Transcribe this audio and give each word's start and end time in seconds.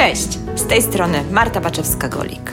Cześć, 0.00 0.38
z 0.56 0.66
tej 0.66 0.82
strony 0.82 1.24
Marta 1.30 1.60
Baczewska-Golik. 1.60 2.50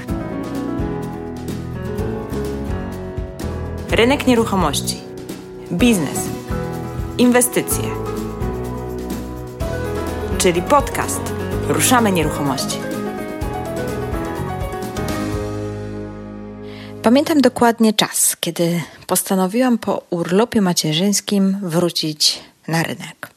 Rynek 3.90 4.28
nieruchomości, 4.28 5.02
biznes, 5.72 6.20
inwestycje, 7.18 7.84
czyli 10.38 10.62
podcast 10.62 11.22
Ruszamy 11.68 12.12
Nieruchomości. 12.12 12.78
Pamiętam 17.04 17.42
dokładnie 17.42 17.94
czas, 17.94 18.38
kiedy 18.40 18.82
postanowiłam 19.06 19.78
po 19.78 20.02
urlopie 20.10 20.62
macierzyńskim 20.62 21.58
wrócić 21.62 22.40
na 22.68 22.84
rynek. 22.84 23.30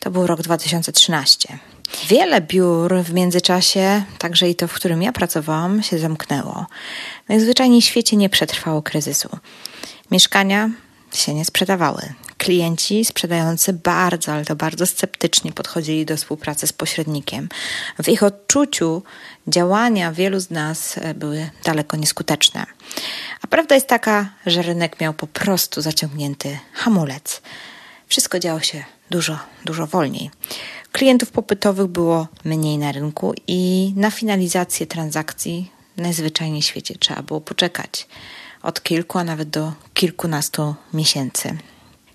To 0.00 0.10
był 0.10 0.26
rok 0.26 0.42
2013. 0.42 1.58
Wiele 2.08 2.40
biur 2.40 3.02
w 3.02 3.12
międzyczasie, 3.12 4.02
także 4.18 4.48
i 4.48 4.54
to, 4.54 4.68
w 4.68 4.72
którym 4.72 5.02
ja 5.02 5.12
pracowałam, 5.12 5.82
się 5.82 5.98
zamknęło. 5.98 6.66
Najzwyczajniej 7.28 7.82
w 7.82 7.84
świecie 7.84 8.16
nie 8.16 8.28
przetrwało 8.28 8.82
kryzysu. 8.82 9.28
Mieszkania 10.10 10.70
się 11.14 11.34
nie 11.34 11.44
sprzedawały. 11.44 12.02
Klienci 12.38 13.04
sprzedający 13.04 13.72
bardzo, 13.72 14.32
ale 14.32 14.44
to 14.44 14.56
bardzo 14.56 14.86
sceptycznie 14.86 15.52
podchodzili 15.52 16.06
do 16.06 16.16
współpracy 16.16 16.66
z 16.66 16.72
pośrednikiem. 16.72 17.48
W 18.02 18.08
ich 18.08 18.22
odczuciu 18.22 19.02
działania 19.46 20.12
wielu 20.12 20.40
z 20.40 20.50
nas 20.50 20.98
e, 20.98 21.14
były 21.14 21.50
daleko 21.64 21.96
nieskuteczne. 21.96 22.66
A 23.42 23.46
prawda 23.46 23.74
jest 23.74 23.86
taka, 23.86 24.30
że 24.46 24.62
rynek 24.62 25.00
miał 25.00 25.14
po 25.14 25.26
prostu 25.26 25.82
zaciągnięty 25.82 26.58
hamulec. 26.72 27.42
Wszystko 28.08 28.38
działo 28.38 28.60
się 28.60 28.84
dużo, 29.10 29.38
dużo 29.64 29.86
wolniej. 29.86 30.30
Klientów 30.96 31.30
popytowych 31.30 31.86
było 31.86 32.28
mniej 32.44 32.78
na 32.78 32.92
rynku 32.92 33.34
i 33.46 33.92
na 33.96 34.10
finalizację 34.10 34.86
transakcji 34.86 35.70
najzwyczajniej 35.96 36.62
w 36.62 36.64
świecie 36.64 36.94
trzeba 36.98 37.22
było 37.22 37.40
poczekać 37.40 38.08
od 38.62 38.82
kilku, 38.82 39.18
a 39.18 39.24
nawet 39.24 39.50
do 39.50 39.72
kilkunastu 39.94 40.74
miesięcy. 40.94 41.56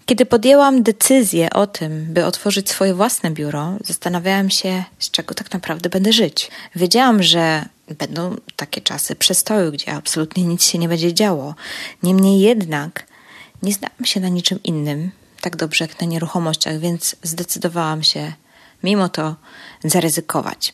Kiedy 0.05 0.25
podjęłam 0.25 0.83
decyzję 0.83 1.49
o 1.49 1.67
tym, 1.67 2.13
by 2.13 2.25
otworzyć 2.25 2.69
swoje 2.69 2.93
własne 2.93 3.31
biuro, 3.31 3.73
zastanawiałam 3.85 4.49
się, 4.49 4.83
z 4.99 5.11
czego 5.11 5.33
tak 5.33 5.53
naprawdę 5.53 5.89
będę 5.89 6.13
żyć. 6.13 6.51
Wiedziałam, 6.75 7.23
że 7.23 7.65
będą 7.97 8.35
takie 8.55 8.81
czasy 8.81 9.15
przestoju, 9.15 9.71
gdzie 9.71 9.93
absolutnie 9.93 10.43
nic 10.43 10.65
się 10.65 10.77
nie 10.77 10.89
będzie 10.89 11.13
działo. 11.13 11.55
Niemniej 12.03 12.39
jednak 12.39 13.05
nie 13.63 13.73
znałam 13.73 14.05
się 14.05 14.19
na 14.19 14.29
niczym 14.29 14.63
innym 14.63 15.11
tak 15.41 15.55
dobrze 15.55 15.85
jak 15.85 16.01
na 16.01 16.07
nieruchomościach, 16.07 16.79
więc 16.79 17.15
zdecydowałam 17.23 18.03
się 18.03 18.33
mimo 18.83 19.09
to 19.09 19.35
zaryzykować. 19.83 20.73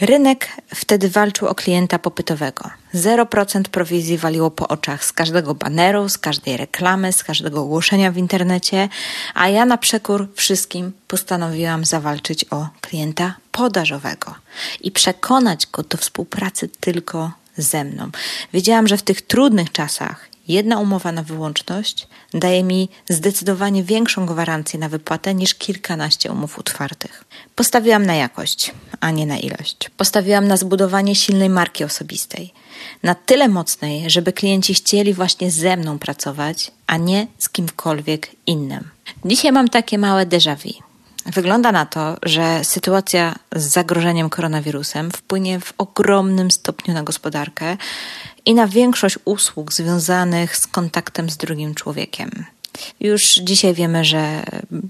Rynek 0.00 0.48
wtedy 0.74 1.08
walczył 1.08 1.48
o 1.48 1.54
klienta 1.54 1.98
popytowego. 1.98 2.70
0% 2.94 3.62
prowizji 3.62 4.18
waliło 4.18 4.50
po 4.50 4.68
oczach 4.68 5.04
z 5.04 5.12
każdego 5.12 5.54
baneru, 5.54 6.08
z 6.08 6.18
każdej 6.18 6.56
reklamy, 6.56 7.12
z 7.12 7.24
każdego 7.24 7.60
ogłoszenia 7.62 8.12
w 8.12 8.16
internecie, 8.16 8.88
a 9.34 9.48
ja 9.48 9.64
na 9.64 9.78
przekór 9.78 10.28
wszystkim 10.34 10.92
postanowiłam 11.08 11.84
zawalczyć 11.84 12.44
o 12.50 12.68
klienta 12.80 13.34
podażowego 13.52 14.34
i 14.80 14.90
przekonać 14.90 15.66
go 15.66 15.82
do 15.82 15.98
współpracy 15.98 16.68
tylko 16.80 17.30
ze 17.56 17.84
mną. 17.84 18.10
Wiedziałam, 18.52 18.88
że 18.88 18.96
w 18.96 19.02
tych 19.02 19.22
trudnych 19.22 19.72
czasach 19.72 20.29
Jedna 20.50 20.80
umowa 20.80 21.12
na 21.12 21.22
wyłączność 21.22 22.06
daje 22.34 22.62
mi 22.64 22.88
zdecydowanie 23.08 23.84
większą 23.84 24.26
gwarancję 24.26 24.80
na 24.80 24.88
wypłatę 24.88 25.34
niż 25.34 25.54
kilkanaście 25.54 26.32
umów 26.32 26.58
otwartych. 26.58 27.24
Postawiłam 27.54 28.06
na 28.06 28.14
jakość, 28.14 28.72
a 29.00 29.10
nie 29.10 29.26
na 29.26 29.38
ilość. 29.38 29.90
Postawiłam 29.96 30.48
na 30.48 30.56
zbudowanie 30.56 31.14
silnej 31.14 31.48
marki 31.48 31.84
osobistej. 31.84 32.52
Na 33.02 33.14
tyle 33.14 33.48
mocnej, 33.48 34.10
żeby 34.10 34.32
klienci 34.32 34.74
chcieli 34.74 35.14
właśnie 35.14 35.50
ze 35.50 35.76
mną 35.76 35.98
pracować, 35.98 36.70
a 36.86 36.96
nie 36.96 37.26
z 37.38 37.48
kimkolwiek 37.48 38.30
innym. 38.46 38.84
Dzisiaj 39.24 39.52
mam 39.52 39.68
takie 39.68 39.98
małe 39.98 40.26
déjà 40.26 40.56
vu. 40.56 40.89
Wygląda 41.26 41.72
na 41.72 41.86
to, 41.86 42.16
że 42.22 42.64
sytuacja 42.64 43.34
z 43.56 43.62
zagrożeniem 43.62 44.30
koronawirusem 44.30 45.10
wpłynie 45.10 45.60
w 45.60 45.72
ogromnym 45.78 46.50
stopniu 46.50 46.94
na 46.94 47.02
gospodarkę 47.02 47.76
i 48.46 48.54
na 48.54 48.66
większość 48.66 49.18
usług 49.24 49.72
związanych 49.72 50.56
z 50.56 50.66
kontaktem 50.66 51.30
z 51.30 51.36
drugim 51.36 51.74
człowiekiem. 51.74 52.30
Już 53.00 53.34
dzisiaj 53.34 53.74
wiemy, 53.74 54.04
że 54.04 54.42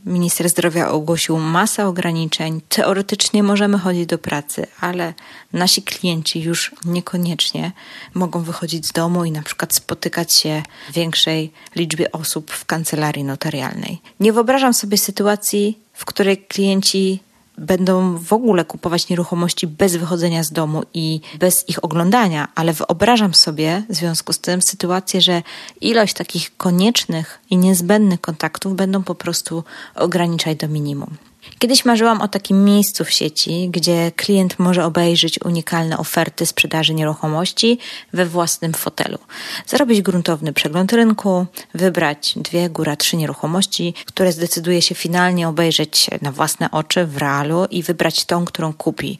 minister 0.07 0.49
zdrowia 0.49 0.91
ogłosił 0.91 1.39
masę 1.39 1.87
ograniczeń. 1.87 2.61
Teoretycznie 2.69 3.43
możemy 3.43 3.79
chodzić 3.79 4.07
do 4.07 4.19
pracy, 4.19 4.67
ale 4.81 5.15
nasi 5.53 5.83
klienci 5.83 6.43
już 6.43 6.75
niekoniecznie 6.85 7.73
mogą 8.15 8.43
wychodzić 8.43 8.87
z 8.87 8.93
domu 8.93 9.25
i 9.25 9.31
na 9.31 9.43
przykład 9.43 9.75
spotykać 9.75 10.33
się 10.33 10.62
w 10.91 10.93
większej 10.93 11.53
liczbie 11.77 12.12
osób 12.12 12.51
w 12.51 12.65
kancelarii 12.65 13.25
notarialnej. 13.25 14.01
Nie 14.21 14.33
wyobrażam 14.33 14.75
sobie 14.75 14.99
sytuacji, 14.99 15.79
w 16.00 16.05
której 16.05 16.38
klienci 16.38 17.21
będą 17.59 18.19
w 18.19 18.33
ogóle 18.33 18.65
kupować 18.65 19.09
nieruchomości 19.09 19.66
bez 19.66 19.97
wychodzenia 19.97 20.44
z 20.44 20.53
domu 20.53 20.83
i 20.94 21.21
bez 21.38 21.69
ich 21.69 21.84
oglądania, 21.84 22.49
ale 22.55 22.72
wyobrażam 22.72 23.34
sobie 23.34 23.83
w 23.88 23.94
związku 23.94 24.33
z 24.33 24.38
tym 24.38 24.62
sytuację, 24.62 25.21
że 25.21 25.43
ilość 25.81 26.15
takich 26.15 26.56
koniecznych 26.56 27.41
i 27.50 27.56
niezbędnych 27.56 28.21
kontaktów 28.21 28.77
będą 28.77 29.03
po 29.03 29.15
prostu 29.15 29.65
ograniczać 29.94 30.56
do 30.56 30.69
minimum. 30.69 31.16
Kiedyś 31.59 31.84
marzyłam 31.84 32.21
o 32.21 32.28
takim 32.28 32.65
miejscu 32.65 33.05
w 33.05 33.11
sieci, 33.11 33.69
gdzie 33.71 34.12
klient 34.16 34.59
może 34.59 34.84
obejrzeć 34.84 35.41
unikalne 35.44 35.99
oferty 35.99 36.47
sprzedaży 36.47 36.94
nieruchomości 36.94 37.78
we 38.12 38.27
własnym 38.27 38.72
fotelu. 38.72 39.19
Zarobić 39.66 40.03
gruntowny 40.03 40.53
przegląd 40.53 40.93
rynku, 40.93 41.47
wybrać 41.75 42.34
dwie, 42.37 42.71
góra 42.71 42.97
trzy 42.97 43.16
nieruchomości, 43.16 43.94
które 44.06 44.33
zdecyduje 44.33 44.83
się 44.83 44.94
finalnie 44.94 45.49
obejrzeć 45.49 46.11
na 46.22 46.33
własne 46.33 46.71
oczy 46.71 47.06
w 47.06 47.16
realu 47.16 47.65
i 47.71 47.82
wybrać 47.82 48.25
tą, 48.25 48.44
którą 48.44 48.72
kupi. 48.72 49.19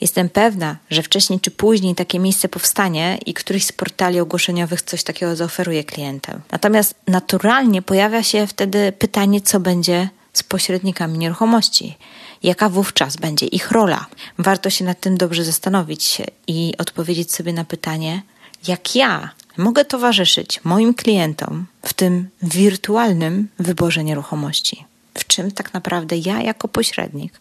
Jestem 0.00 0.28
pewna, 0.28 0.76
że 0.90 1.02
wcześniej 1.02 1.40
czy 1.40 1.50
później 1.50 1.94
takie 1.94 2.18
miejsce 2.18 2.48
powstanie 2.48 3.18
i 3.26 3.34
któryś 3.34 3.66
z 3.66 3.72
portali 3.72 4.20
ogłoszeniowych 4.20 4.82
coś 4.82 5.02
takiego 5.02 5.36
zaoferuje 5.36 5.84
klientem. 5.84 6.40
Natomiast 6.52 6.94
naturalnie 7.06 7.82
pojawia 7.82 8.22
się 8.22 8.46
wtedy 8.46 8.92
pytanie, 8.92 9.40
co 9.40 9.60
będzie 9.60 10.08
z 10.32 10.42
pośrednikami 10.42 11.18
nieruchomości. 11.18 11.98
Jaka 12.42 12.68
wówczas 12.68 13.16
będzie 13.16 13.46
ich 13.46 13.70
rola? 13.70 14.06
Warto 14.38 14.70
się 14.70 14.84
nad 14.84 15.00
tym 15.00 15.16
dobrze 15.16 15.44
zastanowić 15.44 16.22
i 16.46 16.74
odpowiedzieć 16.78 17.34
sobie 17.34 17.52
na 17.52 17.64
pytanie, 17.64 18.22
jak 18.68 18.96
ja 18.96 19.30
mogę 19.56 19.84
towarzyszyć 19.84 20.60
moim 20.64 20.94
klientom 20.94 21.66
w 21.82 21.92
tym 21.92 22.28
wirtualnym 22.42 23.48
wyborze 23.58 24.04
nieruchomości. 24.04 24.84
W 25.14 25.26
czym 25.26 25.50
tak 25.50 25.74
naprawdę 25.74 26.16
ja, 26.16 26.42
jako 26.42 26.68
pośrednik, 26.68 27.40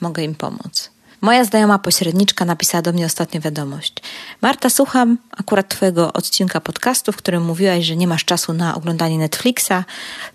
mogę 0.00 0.22
im 0.22 0.34
pomóc. 0.34 0.90
Moja 1.20 1.44
znajoma 1.44 1.78
pośredniczka 1.78 2.44
napisała 2.44 2.82
do 2.82 2.92
mnie 2.92 3.06
ostatnio 3.06 3.40
wiadomość. 3.40 3.94
Marta, 4.40 4.70
słucham 4.70 5.18
akurat 5.30 5.68
Twojego 5.68 6.12
odcinka 6.12 6.60
podcastu, 6.60 7.12
w 7.12 7.16
którym 7.16 7.44
mówiłaś, 7.44 7.84
że 7.84 7.96
nie 7.96 8.06
masz 8.06 8.24
czasu 8.24 8.52
na 8.52 8.74
oglądanie 8.74 9.18
Netflixa. 9.18 9.84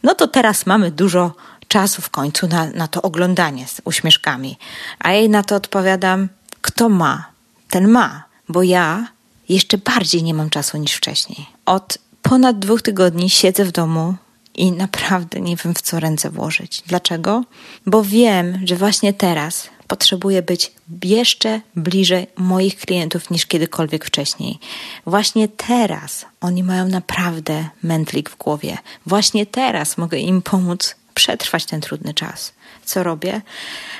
No 0.04 0.16
to 0.16 0.28
teraz 0.28 0.66
mamy 0.66 0.92
dużo 0.92 1.32
czasu 1.68 2.02
w 2.02 2.10
końcu 2.10 2.48
na, 2.48 2.70
na 2.70 2.88
to 2.88 3.02
oglądanie 3.02 3.68
z 3.68 3.82
uśmieszkami. 3.86 4.58
A 5.00 5.12
jej 5.12 5.30
na 5.30 5.44
to 5.44 5.56
odpowiadam, 5.56 6.30
kto 6.62 6.90
ma, 6.90 7.26
ten 7.70 7.88
ma, 7.88 8.24
bo 8.50 8.64
ja 8.64 9.08
jeszcze 9.50 9.78
bardziej 9.78 10.24
nie 10.24 10.34
mam 10.34 10.50
czasu 10.50 10.78
niż 10.78 10.94
wcześniej. 10.94 11.46
Od 11.66 11.98
ponad 12.22 12.60
dwóch 12.60 12.82
tygodni 12.82 13.30
siedzę 13.30 13.66
w 13.66 13.72
domu 13.72 14.16
i 14.56 14.72
naprawdę 14.72 15.42
nie 15.42 15.56
wiem, 15.56 15.74
w 15.74 15.82
co 15.82 16.00
ręce 16.00 16.30
włożyć. 16.30 16.84
Dlaczego? 16.88 17.44
Bo 17.86 18.04
wiem, 18.04 18.60
że 18.64 18.76
właśnie 18.76 19.14
teraz 19.14 19.70
potrzebuję 19.88 20.42
być 20.42 20.72
jeszcze 21.04 21.62
bliżej 21.76 22.28
moich 22.38 22.78
klientów 22.78 23.30
niż 23.30 23.46
kiedykolwiek 23.46 24.06
wcześniej. 24.06 24.60
Właśnie 25.06 25.48
teraz 25.48 26.26
oni 26.42 26.64
mają 26.64 26.88
naprawdę 26.88 27.70
mętlik 27.84 28.30
w 28.30 28.38
głowie. 28.38 28.78
Właśnie 29.06 29.46
teraz 29.46 29.98
mogę 29.98 30.18
im 30.18 30.42
pomóc 30.42 30.96
przetrwać 31.18 31.66
ten 31.66 31.82
trudny 31.82 32.14
czas. 32.14 32.54
Co 32.86 33.04
robię? 33.04 33.42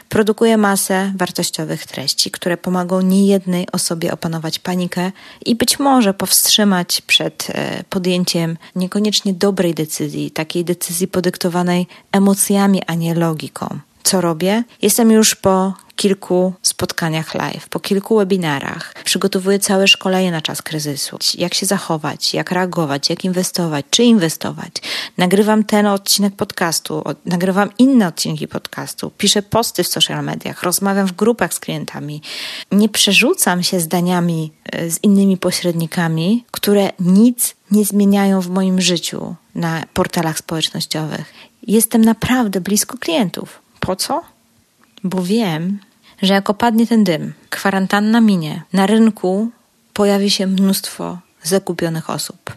Produkuję 0.10 0.58
masę 0.58 1.14
wartościowych 1.16 1.86
treści, 1.86 2.32
które 2.32 2.58
pomogą 2.58 3.02
niejednej 3.02 3.68
osobie 3.72 4.14
opanować 4.14 4.60
panikę 4.60 5.12
i 5.46 5.56
być 5.56 5.80
może 5.80 6.14
powstrzymać 6.14 7.02
przed 7.02 7.48
e, 7.50 7.84
podjęciem 7.90 8.58
niekoniecznie 8.76 9.34
dobrej 9.34 9.74
decyzji, 9.74 10.32
takiej 10.32 10.66
decyzji 10.66 11.08
podyktowanej 11.08 11.88
emocjami, 12.12 12.82
a 12.88 12.94
nie 12.94 13.14
logiką. 13.14 13.80
Co 14.08 14.22
robię. 14.22 14.64
Jestem 14.82 15.12
już 15.12 15.36
po 15.36 15.74
kilku 15.96 16.54
spotkaniach 16.62 17.36
live, 17.36 17.70
po 17.70 17.80
kilku 17.80 18.18
webinarach. 18.18 18.94
Przygotowuję 19.04 19.60
całe 19.60 19.88
szkolenie 19.88 20.32
na 20.32 20.42
czas 20.42 20.62
kryzysu. 20.62 21.18
Jak 21.38 21.54
się 21.54 21.66
zachować, 21.66 22.34
jak 22.34 22.52
reagować, 22.52 23.10
jak 23.10 23.26
inwestować, 23.26 23.86
czy 23.90 24.04
inwestować. 24.04 24.72
Nagrywam 25.18 25.64
ten 25.64 25.86
odcinek 25.88 26.36
podcastu, 26.36 27.04
nagrywam 27.26 27.70
inne 27.78 28.08
odcinki 28.08 28.48
podcastu, 28.48 29.12
piszę 29.18 29.42
posty 29.42 29.84
w 29.84 29.88
social 29.88 30.24
mediach, 30.24 30.64
rozmawiam 30.64 31.08
w 31.08 31.12
grupach 31.12 31.54
z 31.54 31.60
klientami. 31.60 32.22
Nie 32.72 32.90
przerzucam 32.90 33.64
się 33.64 33.80
zdaniami 33.80 34.52
e, 34.66 34.90
z 34.92 35.04
innymi 35.04 35.38
pośrednikami, 35.38 36.46
które 36.52 36.90
nic 37.00 37.56
nie 37.72 37.86
zmieniają 37.86 38.42
w 38.42 38.50
moim 38.50 38.82
życiu 38.82 39.36
na 39.56 39.84
portalach 39.94 40.38
społecznościowych. 40.38 41.34
Jestem 41.68 42.06
naprawdę 42.06 42.62
blisko 42.62 42.98
klientów. 42.98 43.67
Po 43.88 43.96
co? 43.96 44.24
Bo 45.04 45.24
wiem, 45.24 45.80
że 46.22 46.34
jak 46.34 46.50
opadnie 46.50 46.88
ten 46.88 47.04
dym, 47.04 47.34
kwarantanna 47.50 48.22
minie, 48.22 48.64
na 48.74 48.88
rynku 48.88 49.50
pojawi 49.94 50.30
się 50.30 50.48
mnóstwo 50.48 51.18
zakupionych 51.44 52.10
osób. 52.10 52.56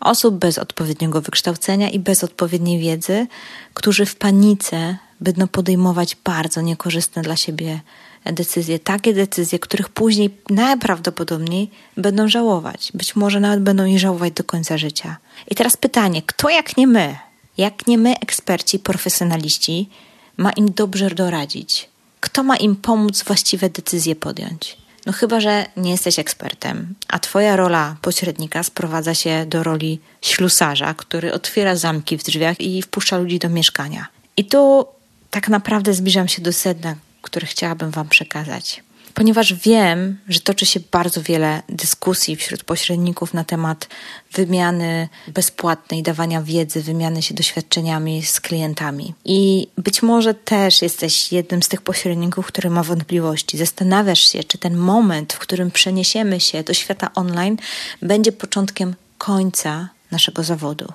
Osób 0.00 0.34
bez 0.34 0.58
odpowiedniego 0.58 1.20
wykształcenia 1.20 1.90
i 1.90 1.98
bez 1.98 2.24
odpowiedniej 2.24 2.78
wiedzy, 2.78 3.26
którzy 3.74 4.06
w 4.06 4.16
panice 4.16 4.96
będą 5.20 5.48
podejmować 5.48 6.16
bardzo 6.24 6.60
niekorzystne 6.60 7.22
dla 7.22 7.36
siebie 7.36 7.80
decyzje, 8.24 8.78
takie 8.78 9.14
decyzje, 9.14 9.58
których 9.58 9.88
później 9.88 10.30
najprawdopodobniej 10.50 11.70
będą 11.96 12.28
żałować. 12.28 12.90
Być 12.94 13.16
może 13.16 13.40
nawet 13.40 13.62
będą 13.62 13.84
je 13.84 13.98
żałować 13.98 14.32
do 14.32 14.44
końca 14.44 14.78
życia. 14.78 15.16
I 15.50 15.54
teraz 15.54 15.76
pytanie, 15.76 16.22
kto 16.22 16.50
jak 16.50 16.76
nie 16.76 16.86
my, 16.86 17.16
jak 17.58 17.86
nie 17.86 17.98
my, 17.98 18.18
eksperci, 18.18 18.78
profesjonaliści, 18.78 19.88
ma 20.36 20.50
im 20.50 20.72
dobrze 20.72 21.10
doradzić? 21.10 21.88
Kto 22.20 22.42
ma 22.42 22.56
im 22.56 22.76
pomóc 22.76 23.22
właściwe 23.22 23.70
decyzje 23.70 24.16
podjąć? 24.16 24.76
No 25.06 25.12
chyba, 25.12 25.40
że 25.40 25.66
nie 25.76 25.90
jesteś 25.90 26.18
ekspertem, 26.18 26.94
a 27.08 27.18
twoja 27.18 27.56
rola 27.56 27.96
pośrednika 28.02 28.62
sprowadza 28.62 29.14
się 29.14 29.46
do 29.46 29.62
roli 29.62 30.00
ślusarza, 30.22 30.94
który 30.94 31.32
otwiera 31.32 31.76
zamki 31.76 32.18
w 32.18 32.22
drzwiach 32.22 32.60
i 32.60 32.82
wpuszcza 32.82 33.18
ludzi 33.18 33.38
do 33.38 33.48
mieszkania. 33.48 34.06
I 34.36 34.44
tu 34.44 34.86
tak 35.30 35.48
naprawdę 35.48 35.94
zbliżam 35.94 36.28
się 36.28 36.42
do 36.42 36.52
sedna, 36.52 36.96
które 37.22 37.46
chciałabym 37.46 37.90
Wam 37.90 38.08
przekazać 38.08 38.82
ponieważ 39.14 39.54
wiem, 39.54 40.18
że 40.28 40.40
toczy 40.40 40.66
się 40.66 40.80
bardzo 40.90 41.22
wiele 41.22 41.62
dyskusji 41.68 42.36
wśród 42.36 42.64
pośredników 42.64 43.34
na 43.34 43.44
temat 43.44 43.88
wymiany 44.32 45.08
bezpłatnej, 45.28 46.02
dawania 46.02 46.42
wiedzy, 46.42 46.82
wymiany 46.82 47.22
się 47.22 47.34
doświadczeniami 47.34 48.22
z 48.22 48.40
klientami. 48.40 49.14
I 49.24 49.66
być 49.78 50.02
może 50.02 50.34
też 50.34 50.82
jesteś 50.82 51.32
jednym 51.32 51.62
z 51.62 51.68
tych 51.68 51.82
pośredników, 51.82 52.46
który 52.46 52.70
ma 52.70 52.82
wątpliwości. 52.82 53.58
Zastanawiasz 53.58 54.32
się, 54.32 54.44
czy 54.44 54.58
ten 54.58 54.76
moment, 54.76 55.32
w 55.32 55.38
którym 55.38 55.70
przeniesiemy 55.70 56.40
się 56.40 56.62
do 56.62 56.74
świata 56.74 57.10
online, 57.14 57.56
będzie 58.02 58.32
początkiem 58.32 58.94
końca 59.18 59.88
naszego 60.10 60.42
zawodu. 60.42 60.92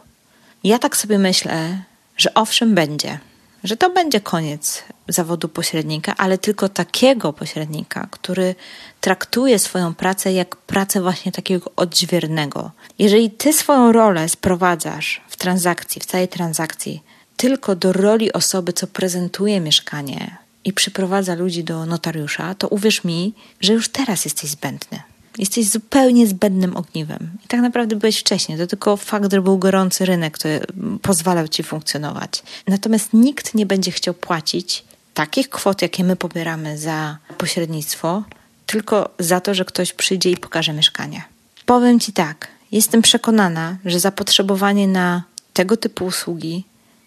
Ja 0.64 0.80
tak 0.80 0.98
sobie 0.98 1.20
myślę, 1.20 1.84
że 2.18 2.34
owszem 2.34 2.76
będzie 2.76 3.20
że 3.64 3.78
to 3.78 3.90
będzie 3.90 4.22
koniec 4.22 4.84
zawodu 5.08 5.50
pośrednika, 5.50 6.14
ale 6.18 6.38
tylko 6.38 6.70
takiego 6.70 7.34
pośrednika, 7.34 8.08
który 8.12 8.56
traktuje 9.02 9.60
swoją 9.60 9.94
pracę 9.94 10.34
jak 10.34 10.56
pracę 10.56 11.02
właśnie 11.02 11.32
takiego 11.32 11.72
odźwiernego. 11.76 12.72
Jeżeli 13.00 13.32
ty 13.32 13.54
swoją 13.54 13.92
rolę 13.92 14.30
sprowadzasz 14.30 15.22
w 15.28 15.38
transakcji, 15.38 16.02
w 16.02 16.06
całej 16.06 16.28
transakcji, 16.28 17.04
tylko 17.38 17.76
do 17.76 17.94
roli 17.94 18.34
osoby, 18.34 18.74
co 18.74 18.88
prezentuje 18.88 19.60
mieszkanie 19.60 20.38
i 20.64 20.74
przyprowadza 20.74 21.36
ludzi 21.36 21.64
do 21.64 21.86
notariusza, 21.86 22.56
to 22.56 22.68
uwierz 22.68 23.04
mi, 23.04 23.34
że 23.62 23.74
już 23.74 23.90
teraz 23.90 24.26
jesteś 24.26 24.50
zbędny. 24.50 25.02
Jesteś 25.40 25.70
zupełnie 25.70 26.28
zbędnym 26.28 26.78
ogniwem. 26.78 27.30
I 27.46 27.48
tak 27.48 27.62
naprawdę 27.62 27.96
byłeś 27.96 28.20
wcześniej. 28.20 28.58
To 28.58 28.68
tylko 28.68 28.98
fakt, 28.98 29.32
że 29.32 29.42
był 29.42 29.58
gorący 29.58 30.06
rynek, 30.06 30.34
który 30.34 30.60
pozwalał 31.02 31.48
ci 31.48 31.64
funkcjonować. 31.64 32.44
Natomiast 32.68 33.14
nikt 33.14 33.56
nie 33.56 33.66
będzie 33.66 33.92
chciał 33.92 34.14
płacić 34.14 34.84
takich 35.14 35.50
kwot, 35.50 35.82
jakie 35.82 36.04
my 36.04 36.16
pobieramy 36.16 36.78
za 36.78 37.18
pośrednictwo, 37.38 38.24
tylko 38.66 39.10
za 39.20 39.40
to, 39.42 39.54
że 39.54 39.66
ktoś 39.66 39.94
przyjdzie 39.94 40.32
i 40.32 40.38
pokaże 40.38 40.74
mieszkanie. 40.74 41.24
Powiem 41.66 42.00
ci 42.00 42.14
tak. 42.14 42.48
Jestem 42.72 43.02
przekonana, 43.02 43.78
że 43.86 44.00
zapotrzebowanie 44.00 44.88
na 44.88 45.24
tego 45.54 45.78
typu 45.78 46.06
usługi 46.06 46.64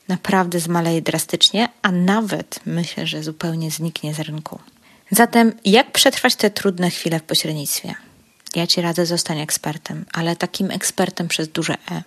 naprawdę 0.08 0.60
zmaleje 0.60 1.02
drastycznie, 1.02 1.68
a 1.82 1.92
nawet 1.92 2.60
myślę, 2.66 3.06
że 3.06 3.22
zupełnie 3.22 3.70
zniknie 3.70 4.14
z 4.14 4.20
rynku. 4.20 4.58
Zatem, 5.10 5.52
jak 5.64 5.92
przetrwać 5.92 6.36
te 6.36 6.50
trudne 6.50 6.90
chwile 6.90 7.18
w 7.18 7.22
pośrednictwie? 7.22 7.94
Ja 8.56 8.66
ci 8.66 8.80
radzę, 8.80 9.06
zostań 9.06 9.40
ekspertem, 9.40 10.04
ale 10.12 10.36
takim 10.36 10.70
ekspertem 10.70 11.28
przez 11.28 11.48
duże 11.48 11.74
E, 11.90 12.02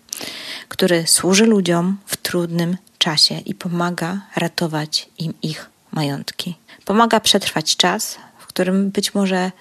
który 0.67 1.07
służy 1.07 1.45
ludziom 1.45 1.97
w 2.05 2.17
trudnym 2.17 2.77
czasie 2.97 3.39
i 3.39 3.55
pomaga 3.55 4.21
ratować 4.35 5.09
im 5.17 5.33
ich 5.41 5.69
majątki. 5.91 6.55
Pomaga 6.85 7.19
przetrwać 7.19 7.75
czas, 7.75 8.17
w 8.39 8.47
którym 8.47 8.91
być 8.91 9.13
może 9.13 9.51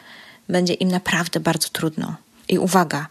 będzie 0.49 0.75
im 0.75 0.89
naprawdę 0.89 1.41
bardzo 1.41 1.69
trudno. 1.69 2.15
I 2.49 2.59
uwaga, 2.59 3.07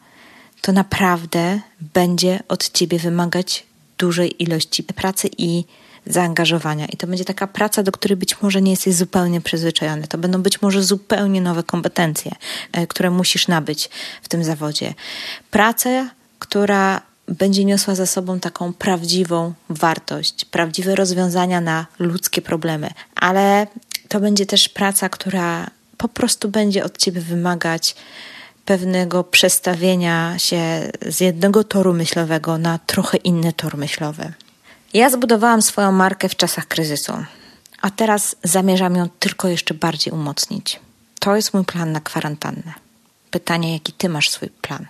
to 0.62 0.72
naprawdę 0.72 1.60
będzie 1.94 2.40
od 2.48 2.70
ciebie 2.70 3.00
wymagać 3.00 3.66
dużej 3.98 4.44
ilości 4.44 4.84
pracy 4.84 5.30
i 5.38 5.64
zaangażowania. 6.06 6.86
I 6.86 6.98
to 6.98 7.08
będzie 7.08 7.26
taka 7.26 7.48
praca, 7.48 7.84
do 7.84 7.92
której 7.92 8.18
być 8.18 8.42
może 8.42 8.62
nie 8.62 8.72
jesteś 8.72 8.96
zupełnie 8.96 9.42
przyzwyczajony. 9.42 10.08
To 10.08 10.18
będą 10.18 10.42
być 10.42 10.62
może 10.62 10.84
zupełnie 10.84 11.42
nowe 11.42 11.64
kompetencje, 11.64 12.32
e, 12.72 12.88
które 12.88 13.10
musisz 13.12 13.48
nabyć 13.48 13.90
w 14.22 14.30
tym 14.30 14.44
zawodzie. 14.44 14.94
Praca, 15.52 16.10
która 16.40 17.02
będzie 17.28 17.66
niosła 17.66 17.96
za 17.96 18.06
sobą 18.06 18.40
taką 18.40 18.74
prawdziwą 18.74 19.54
wartość, 19.70 20.46
prawdziwe 20.46 20.96
rozwiązania 20.96 21.62
na 21.62 21.86
ludzkie 22.00 22.42
problemy, 22.42 22.90
ale 23.16 23.68
to 24.08 24.20
będzie 24.20 24.46
też 24.46 24.70
praca, 24.70 25.10
która 25.10 25.68
po 25.98 26.08
prostu 26.08 26.50
będzie 26.50 26.84
od 26.84 26.98
ciebie 26.98 27.22
wymagać 27.22 27.96
pewnego 28.66 29.24
przestawienia 29.24 30.40
się 30.40 30.92
z 31.08 31.22
jednego 31.22 31.64
toru 31.64 31.94
myślowego 31.94 32.58
na 32.58 32.80
trochę 32.80 33.18
inny 33.18 33.54
tor 33.54 33.78
myślowy. 33.78 34.34
Ja 34.94 35.10
zbudowałam 35.10 35.62
swoją 35.62 35.92
markę 35.92 36.30
w 36.30 36.36
czasach 36.36 36.68
kryzysu, 36.68 37.13
a 37.81 37.90
teraz 37.90 38.36
zamierzam 38.44 38.95
ją 38.95 39.10
tylko 39.19 39.48
jeszcze 39.48 39.74
bardziej 39.74 40.13
umocnić. 40.13 40.80
To 41.19 41.36
jest 41.36 41.54
mój 41.54 41.66
plan 41.66 41.92
na 41.92 42.00
kwarantannę. 42.00 42.74
Pytanie, 43.31 43.74
jaki 43.74 43.94
ty 43.94 44.10
masz 44.10 44.30
swój 44.30 44.50
plan? 44.50 44.86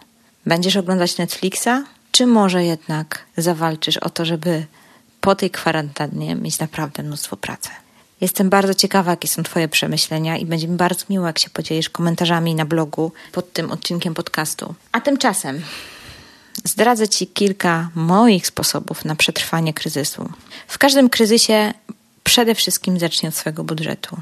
Będziesz 0.45 0.77
oglądać 0.77 1.17
Netflixa, 1.17 1.69
czy 2.11 2.27
może 2.27 2.65
jednak 2.65 3.25
zawalczysz 3.38 3.97
o 3.97 4.09
to, 4.09 4.25
żeby 4.25 4.65
po 5.21 5.35
tej 5.35 5.50
kwarantannie 5.50 6.35
mieć 6.35 6.59
naprawdę 6.59 7.03
mnóstwo 7.03 7.38
pracy? 7.38 7.69
Jestem 8.21 8.49
bardzo 8.49 8.73
ciekawa, 8.73 9.11
jakie 9.11 9.28
są 9.28 9.44
Twoje 9.44 9.68
przemyślenia 9.68 10.37
i 10.37 10.45
będzie 10.45 10.68
mi 10.68 10.78
bardzo 10.78 11.06
miło, 11.09 11.28
jak 11.28 11.39
się 11.39 11.49
podzielisz 11.49 11.89
komentarzami 11.89 12.56
na 12.56 12.66
blogu 12.66 13.11
pod 13.31 13.54
tym 13.54 13.71
odcinkiem 13.71 14.13
podcastu. 14.13 14.75
A 14.92 15.01
tymczasem 15.01 15.61
zdradzę 16.63 17.07
Ci 17.07 17.27
kilka 17.27 17.89
moich 17.95 18.47
sposobów 18.47 19.05
na 19.05 19.15
przetrwanie 19.15 19.73
kryzysu. 19.73 20.29
W 20.67 20.77
każdym 20.77 21.09
kryzysie 21.09 21.73
przede 22.23 22.55
wszystkim 22.55 22.99
zacznij 22.99 23.29
od 23.29 23.35
swojego 23.35 23.63
budżetu. 23.63 24.17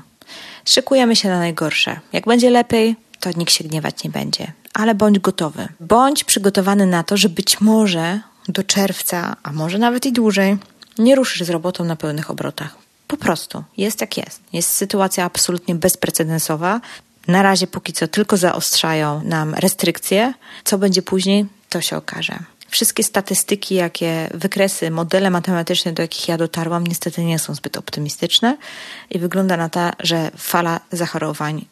Szykujemy 0.66 1.16
się 1.16 1.30
na 1.30 1.40
najgorsze. 1.40 2.00
Jak 2.14 2.26
będzie 2.26 2.50
lepiej, 2.50 2.96
to 3.20 3.30
nikt 3.38 3.54
się 3.54 3.64
gniewać 3.64 4.04
nie 4.04 4.10
będzie. 4.10 4.52
Ale 4.74 4.96
bądź 4.96 5.20
gotowy. 5.20 5.68
Bądź 5.80 6.24
przygotowany 6.24 6.86
na 6.86 7.04
to, 7.04 7.18
że 7.18 7.30
być 7.30 7.62
może 7.62 8.20
do 8.48 8.64
czerwca, 8.64 9.36
a 9.44 9.52
może 9.52 9.78
nawet 9.78 10.06
i 10.06 10.12
dłużej, 10.12 10.58
nie 10.98 11.16
ruszysz 11.16 11.44
z 11.44 11.50
robotą 11.50 11.84
na 11.84 11.96
pełnych 11.96 12.32
obrotach. 12.32 12.76
Po 13.08 13.18
prostu. 13.18 13.64
Jest 13.78 14.02
jak 14.02 14.18
jest. 14.18 14.42
Jest 14.54 14.70
sytuacja 14.70 15.26
absolutnie 15.26 15.76
bezprecedensowa. 15.76 16.82
Na 17.28 17.42
razie 17.42 17.68
póki 17.68 17.94
co 17.94 18.08
tylko 18.08 18.38
zaostrzają 18.38 19.22
nam 19.24 19.54
restrykcje. 19.54 20.34
Co 20.64 20.78
będzie 20.78 21.02
później, 21.02 21.46
to 21.72 21.82
się 21.82 21.98
okaże. 21.98 22.40
Wszystkie 22.70 23.04
statystyki, 23.04 23.76
jakie 23.76 24.30
wykresy, 24.34 24.92
modele 24.92 25.30
matematyczne, 25.30 25.94
do 25.94 26.02
jakich 26.02 26.28
ja 26.28 26.38
dotarłam, 26.38 26.88
niestety 26.88 27.24
nie 27.24 27.40
są 27.40 27.56
zbyt 27.56 27.78
optymistyczne 27.78 28.58
i 29.10 29.20
wygląda 29.20 29.58
na 29.58 29.70
to, 29.70 29.90
że 30.00 30.32
fala 30.38 30.80
zachorowań 30.92 31.66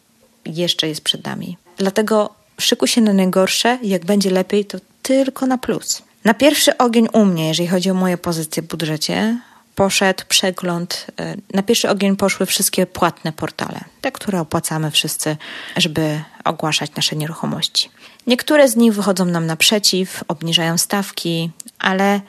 jeszcze 0.45 0.87
jest 0.87 1.01
przed 1.01 1.25
nami. 1.25 1.57
Dlatego 1.77 2.29
szykuj 2.59 2.87
się 2.87 3.01
na 3.01 3.13
najgorsze, 3.13 3.79
jak 3.83 4.05
będzie 4.05 4.29
lepiej, 4.29 4.65
to 4.65 4.77
tylko 5.01 5.45
na 5.45 5.57
plus. 5.57 6.01
Na 6.23 6.33
pierwszy 6.33 6.77
ogień 6.77 7.07
u 7.13 7.25
mnie, 7.25 7.47
jeżeli 7.47 7.69
chodzi 7.69 7.91
o 7.91 7.93
moje 7.93 8.17
pozycje 8.17 8.63
w 8.63 8.67
budżecie, 8.67 9.39
poszedł 9.79 10.23
przegląd. 10.27 11.05
E, 11.19 11.35
na 11.53 11.63
pierwszy 11.63 11.89
ogień 11.89 12.15
poszły 12.15 12.45
wszystkie 12.45 12.85
płatne 12.85 13.31
portale, 13.31 13.79
te, 14.01 14.11
które 14.11 14.41
opłacamy 14.41 14.91
wszyscy, 14.91 15.37
żeby 15.77 16.21
ogłaszać 16.43 16.95
nasze 16.95 17.15
nieruchomości. 17.15 17.89
Niektóre 18.27 18.69
z 18.69 18.75
nich 18.75 18.93
wychodzą 18.93 19.25
nam 19.25 19.45
naprzeciw, 19.45 20.23
obniżają 20.27 20.77
stawki, 20.77 21.51
ale 21.79 22.21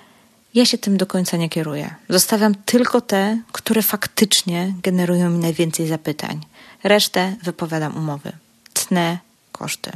ja 0.54 0.66
się 0.66 0.78
tym 0.78 0.96
do 0.96 1.06
końca 1.06 1.36
nie 1.36 1.48
kieruję. 1.48 1.94
Zostawiam 2.08 2.54
tylko 2.54 3.00
te, 3.00 3.38
które 3.52 3.82
faktycznie 3.82 4.74
generują 4.82 5.30
mi 5.30 5.38
najwięcej 5.38 5.88
zapytań. 5.88 6.40
Resztę 6.84 7.36
wypowiadam 7.42 7.96
umowy. 7.96 8.32
Tnę 8.72 9.18
koszty. 9.52 9.90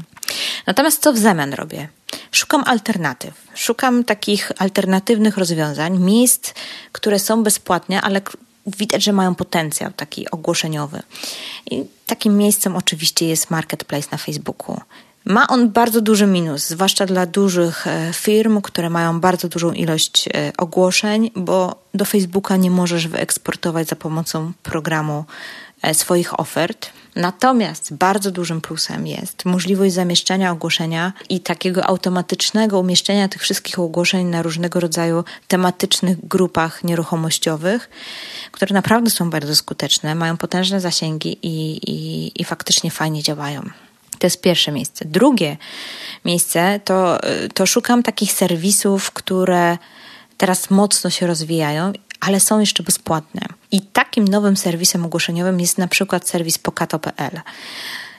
Natomiast 0.67 1.03
co 1.03 1.13
w 1.13 1.19
zamian 1.19 1.53
robię? 1.53 1.89
Szukam 2.33 2.65
alternatyw. 2.67 3.35
Szukam 3.55 4.05
takich 4.05 4.53
alternatywnych 4.59 5.37
rozwiązań, 5.37 5.99
miejsc, 5.99 6.53
które 6.93 7.19
są 7.19 7.43
bezpłatne, 7.43 8.03
ale 8.03 8.21
widać, 8.67 9.05
że 9.05 9.13
mają 9.13 9.35
potencjał 9.35 9.91
taki 9.97 10.31
ogłoszeniowy. 10.31 11.03
I 11.71 11.85
takim 12.07 12.37
miejscem 12.37 12.77
oczywiście 12.77 13.29
jest 13.29 13.51
marketplace 13.51 14.09
na 14.13 14.19
Facebooku. 14.19 14.81
Ma 15.25 15.49
on 15.49 15.71
bardzo 15.71 16.01
duży 16.01 16.27
minus, 16.27 16.69
zwłaszcza 16.69 17.07
dla 17.07 17.27
dużych 17.27 17.87
e, 17.87 18.13
firm, 18.13 18.61
które 18.61 18.91
mają 18.91 19.21
bardzo 19.21 19.49
dużą 19.49 19.73
ilość 19.73 20.29
e, 20.29 20.53
ogłoszeń, 20.59 21.31
bo 21.37 21.75
do 21.95 22.05
Facebooka 22.05 22.57
nie 22.57 22.71
możesz 22.71 23.09
wyeksportować 23.09 23.89
za 23.89 23.97
pomocą 23.97 24.53
programu 24.63 25.25
swoich 25.93 26.41
ofert. 26.41 26.91
Natomiast 27.17 27.95
bardzo 27.95 28.31
dużym 28.31 28.61
plusem 28.61 29.07
jest 29.07 29.45
możliwość 29.45 29.95
zamieszczania 29.95 30.51
ogłoszenia 30.51 31.13
i 31.29 31.41
takiego 31.41 31.87
automatycznego 31.87 32.81
umieszczenia 32.81 33.29
tych 33.29 33.43
wszystkich 33.43 33.79
ogłoszeń 33.79 34.27
na 34.27 34.43
różnego 34.43 34.81
rodzaju 34.81 35.25
tematycznych 35.49 36.29
grupach 36.29 36.85
nieruchomościowych, 36.85 37.91
które 38.51 38.75
naprawdę 38.75 39.11
są 39.11 39.31
bardzo 39.31 39.57
skuteczne, 39.57 40.15
mają 40.15 40.37
potężne 40.37 40.81
zasięgi 40.81 41.39
i, 41.43 41.81
i, 41.91 42.33
i 42.41 42.45
faktycznie 42.45 42.91
fajnie 42.91 43.23
działają. 43.23 43.63
To 44.19 44.27
jest 44.27 44.41
pierwsze 44.41 44.73
miejsce. 44.73 45.05
Drugie 45.05 45.57
miejsce 46.25 46.81
to, 46.85 47.19
to 47.55 47.67
szukam 47.67 48.03
takich 48.03 48.33
serwisów, 48.33 49.11
które 49.11 49.79
teraz 50.37 50.71
mocno 50.71 51.11
się 51.11 51.27
rozwijają, 51.27 51.93
ale 52.21 52.41
są 52.41 52.61
jeszcze 52.61 52.83
bezpłatne. 52.83 53.41
I 53.75 53.81
takim 53.81 54.29
nowym 54.29 54.57
serwisem 54.57 55.05
ogłoszeniowym 55.05 55.61
jest 55.61 55.79
na 55.79 55.89
przykład 55.89 56.29
serwis 56.29 56.59
pokato.pl. 56.59 57.41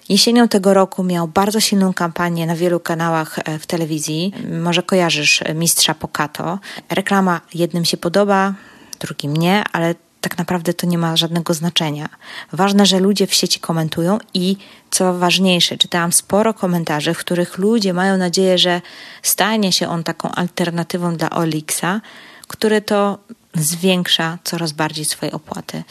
Jesienią 0.09 0.47
tego 0.47 0.73
roku 0.73 1.03
miał 1.03 1.27
bardzo 1.27 1.59
silną 1.59 1.93
kampanię 1.93 2.45
na 2.45 2.55
wielu 2.55 2.79
kanałach 2.79 3.39
e, 3.39 3.59
w 3.59 3.67
telewizji. 3.67 4.33
Może 4.61 4.83
kojarzysz 4.83 5.43
mistrza 5.55 5.93
Pokato. 5.93 6.59
Reklama 6.89 7.41
jednym 7.53 7.85
się 7.85 7.97
podoba, 7.97 8.53
drugim 8.99 9.37
nie, 9.37 9.63
ale 9.71 9.95
tak 10.21 10.37
naprawdę 10.37 10.73
to 10.73 10.87
nie 10.87 10.97
ma 10.97 11.17
żadnego 11.17 11.53
znaczenia. 11.53 12.09
Ważne, 12.53 12.85
że 12.85 12.99
ludzie 12.99 13.27
w 13.27 13.33
sieci 13.33 13.59
komentują 13.59 14.17
i 14.33 14.57
co 14.91 15.13
ważniejsze, 15.13 15.77
czytałam 15.77 16.13
sporo 16.13 16.53
komentarzy, 16.53 17.13
w 17.13 17.17
których 17.17 17.57
ludzie 17.57 17.93
mają 17.93 18.17
nadzieję, 18.17 18.57
że 18.57 18.81
stanie 19.21 19.71
się 19.71 19.87
on 19.89 20.03
taką 20.03 20.31
alternatywą 20.31 21.15
dla 21.15 21.29
Olixa, 21.29 22.01
który 22.47 22.81
to 22.81 23.19
zwiększa 23.55 24.37
coraz 24.43 24.71
bardziej 24.71 25.05
swoje 25.05 25.31
opłaty. 25.31 25.83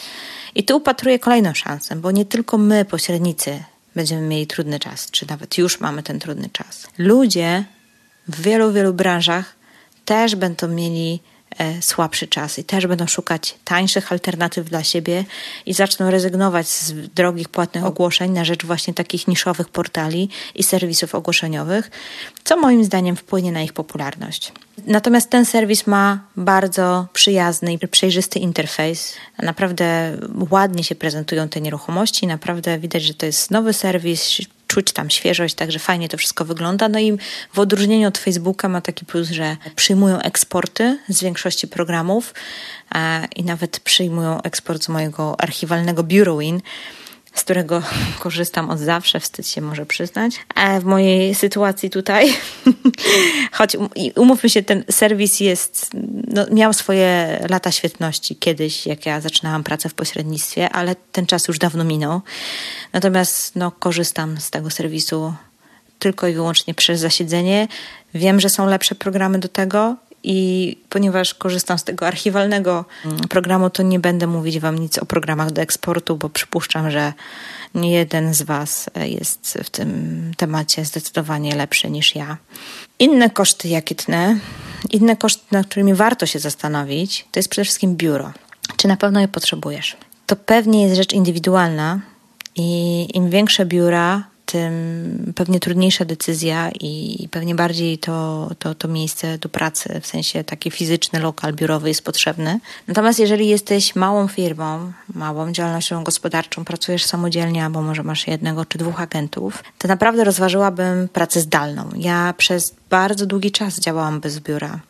I 0.55 0.65
tu 0.65 0.77
upatruję 0.77 1.19
kolejną 1.19 1.55
szansę, 1.55 1.97
bo 1.97 2.11
nie 2.11 2.25
tylko 2.25 2.59
my, 2.59 2.85
pośrednicy, 2.85 3.65
będziemy 3.95 4.23
mieli 4.23 4.47
trudny 4.47 4.79
czas, 4.79 5.11
czy 5.11 5.27
nawet 5.29 5.59
już 5.59 5.81
mamy 5.81 6.03
ten 6.03 6.21
trudny 6.21 6.51
czas. 6.53 6.87
Ludzie 6.99 7.65
w 8.29 8.43
wielu, 8.43 8.73
wielu 8.73 8.95
branżach 8.95 9.55
też 10.05 10.37
będą 10.37 10.69
mieli 10.69 11.21
słabszy 11.81 12.27
czas 12.27 12.59
i 12.59 12.65
też 12.65 12.87
będą 12.87 13.07
szukać 13.07 13.55
tańszych 13.65 14.13
alternatyw 14.13 14.69
dla 14.69 14.85
siebie 14.85 15.25
i 15.67 15.75
zaczną 15.75 16.11
rezygnować 16.11 16.69
z 16.69 16.93
drogich 16.93 17.49
płatnych 17.49 17.85
ogłoszeń 17.85 18.33
na 18.33 18.45
rzecz 18.45 18.67
właśnie 18.67 18.95
takich 18.95 19.29
niszowych 19.29 19.69
portali 19.69 20.29
i 20.55 20.63
serwisów 20.63 21.15
ogłoszeniowych, 21.15 21.91
co 22.45 22.57
moim 22.57 22.85
zdaniem 22.85 23.17
wpłynie 23.17 23.53
na 23.53 23.63
ich 23.63 23.73
popularność. 23.73 24.53
Natomiast 24.87 25.31
ten 25.31 25.45
serwis 25.45 25.87
ma 25.87 26.27
bardzo 26.37 27.07
przyjazny 27.13 27.73
i 27.73 27.79
przejrzysty 27.89 28.39
interfejs. 28.39 29.15
Naprawdę 29.43 30.17
ładnie 30.51 30.85
się 30.85 30.95
prezentują 30.95 31.49
te 31.49 31.61
nieruchomości, 31.61 32.27
naprawdę 32.27 32.79
widać, 32.79 33.03
że 33.03 33.15
to 33.15 33.27
jest 33.27 33.51
nowy 33.51 33.73
serwis, 33.73 34.41
czuć 34.75 34.93
tam 34.93 35.11
świeżość, 35.11 35.55
także 35.55 35.79
fajnie 35.79 36.09
to 36.09 36.17
wszystko 36.17 36.45
wygląda. 36.45 36.89
No 36.89 36.99
i 36.99 37.19
w 37.53 37.59
odróżnieniu 37.59 38.09
od 38.09 38.19
Facebooka 38.19 38.69
ma 38.69 38.81
taki 38.81 39.05
plus, 39.05 39.29
że 39.29 39.57
przyjmują 39.77 40.19
eksporty 40.19 40.99
z 41.09 41.23
większości 41.23 41.69
programów 41.69 42.35
i 43.37 43.45
nawet 43.45 43.81
przyjmują 43.81 44.43
eksport 44.43 44.85
z 44.85 44.89
mojego 44.89 45.41
archiwalnego 45.41 46.03
BureauWin 46.03 46.61
z 47.35 47.45
którego 47.45 47.83
korzystam 48.19 48.71
od 48.71 48.79
zawsze, 48.79 49.21
wstyd 49.21 49.49
się 49.49 49.61
może 49.61 49.87
przyznać. 49.87 50.35
A 50.55 50.81
w 50.81 50.85
mojej 50.85 51.35
sytuacji 51.35 51.91
tutaj, 51.91 52.35
choć 53.53 53.77
um, 53.77 53.89
umówmy 54.17 54.51
się, 54.51 54.63
ten 54.63 54.85
serwis 54.91 55.41
jest, 55.41 55.91
no, 56.29 56.47
miał 56.51 56.73
swoje 56.73 57.39
lata 57.51 57.73
świetności 57.73 58.37
kiedyś, 58.37 58.87
jak 58.87 59.07
ja 59.07 59.21
zaczynałam 59.21 59.65
pracę 59.65 59.89
w 59.89 59.95
pośrednictwie, 59.95 60.71
ale 60.71 60.97
ten 61.13 61.27
czas 61.27 61.49
już 61.49 61.59
dawno 61.59 61.85
minął. 61.85 62.21
Natomiast 62.93 63.57
no, 63.57 63.71
korzystam 63.71 64.41
z 64.41 64.51
tego 64.51 64.71
serwisu 64.71 65.35
tylko 65.99 66.29
i 66.29 66.35
wyłącznie 66.35 66.75
przez 66.75 67.01
zasiedzenie. 67.01 67.69
Wiem, 68.15 68.41
że 68.41 68.49
są 68.49 68.67
lepsze 68.67 68.95
programy 68.95 69.39
do 69.39 69.49
tego 69.49 69.97
i 70.25 70.77
ponieważ 70.89 71.35
korzystam 71.35 71.79
z 71.79 71.85
tego 71.85 72.07
archiwalnego 72.07 72.85
mm, 73.05 73.19
programu, 73.19 73.71
to 73.71 73.83
nie 73.83 73.99
będę 74.01 74.27
mówić 74.27 74.59
Wam 74.59 74.79
nic 74.79 74.99
o 74.99 75.07
programach 75.07 75.51
do 75.51 75.63
eksportu, 75.63 76.17
bo 76.17 76.29
przypuszczam, 76.29 76.91
że 76.91 77.13
nie 77.75 77.93
jeden 77.93 78.35
z 78.35 78.43
Was 78.43 78.91
e, 78.95 79.09
jest 79.09 79.59
w 79.65 79.71
tym 79.71 80.31
temacie 80.37 80.85
zdecydowanie 80.85 81.55
lepszy 81.55 81.91
niż 81.91 82.15
ja. 82.15 82.37
Inne 82.99 83.31
koszty, 83.31 83.69
jakie 83.69 83.95
tnę, 83.95 84.37
inne 84.91 85.17
koszty, 85.17 85.43
nad 85.51 85.67
którymi 85.67 85.95
warto 85.95 86.27
się 86.27 86.39
zastanowić, 86.39 87.27
to 87.33 87.39
jest 87.39 87.49
przede 87.49 87.65
wszystkim 87.65 87.97
biuro. 87.97 88.33
Czy 88.77 88.89
na 88.89 88.97
pewno 88.97 89.21
je 89.21 89.29
potrzebujesz? 89.29 89.97
To 90.27 90.37
pewnie 90.37 90.83
jest 90.83 90.97
rzecz 90.97 91.13
indywidualna 91.13 92.01
i 92.57 93.09
im 93.15 93.31
większe 93.31 93.67
biura, 93.67 94.25
tym 94.47 95.33
pewnie 95.35 95.61
trudniejsza 95.61 96.05
decyzja 96.05 96.71
i 96.81 97.29
pewnie 97.31 97.55
bardziej 97.55 97.99
to, 97.99 98.51
to, 98.59 98.75
to 98.75 98.89
miejsce 98.89 99.39
do 99.39 99.49
pracy, 99.49 100.01
w 100.01 100.07
sensie 100.07 100.45
taki 100.45 100.71
fizyczny 100.71 101.21
lokal 101.21 101.55
biurowy 101.55 101.89
jest 101.89 102.05
potrzebny. 102.05 102.61
Natomiast 102.89 103.19
jeżeli 103.19 103.49
jesteś 103.49 103.97
małą 103.97 104.29
firmą, 104.29 104.93
małą 105.15 105.53
działalnością 105.53 106.05
gospodarczą, 106.05 106.65
pracujesz 106.65 107.05
samodzielnie 107.05 107.65
albo 107.65 107.83
może 107.83 108.03
masz 108.03 108.27
jednego 108.27 108.65
czy 108.65 108.79
dwóch 108.79 109.01
agentów, 109.01 109.65
to 109.79 109.89
naprawdę 109.89 110.25
rozważyłabym 110.25 111.09
pracę 111.09 111.41
zdalną. 111.41 111.91
Ja 111.97 112.35
przez 112.37 112.75
bardzo 112.91 113.27
długi 113.27 113.51
czas 113.51 113.81
działałam 113.81 114.21
bez 114.21 114.41
biura. 114.41 114.81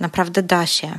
Naprawdę 0.00 0.42
da 0.42 0.66
się. 0.66 0.98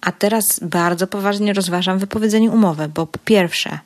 A 0.00 0.12
teraz 0.12 0.60
bardzo 0.60 1.06
poważnie 1.06 1.52
rozważam 1.52 1.98
wypowiedzenie 1.98 2.50
umowy, 2.50 2.88
bo 2.88 3.06
po 3.06 3.18
pierwsze, 3.18 3.78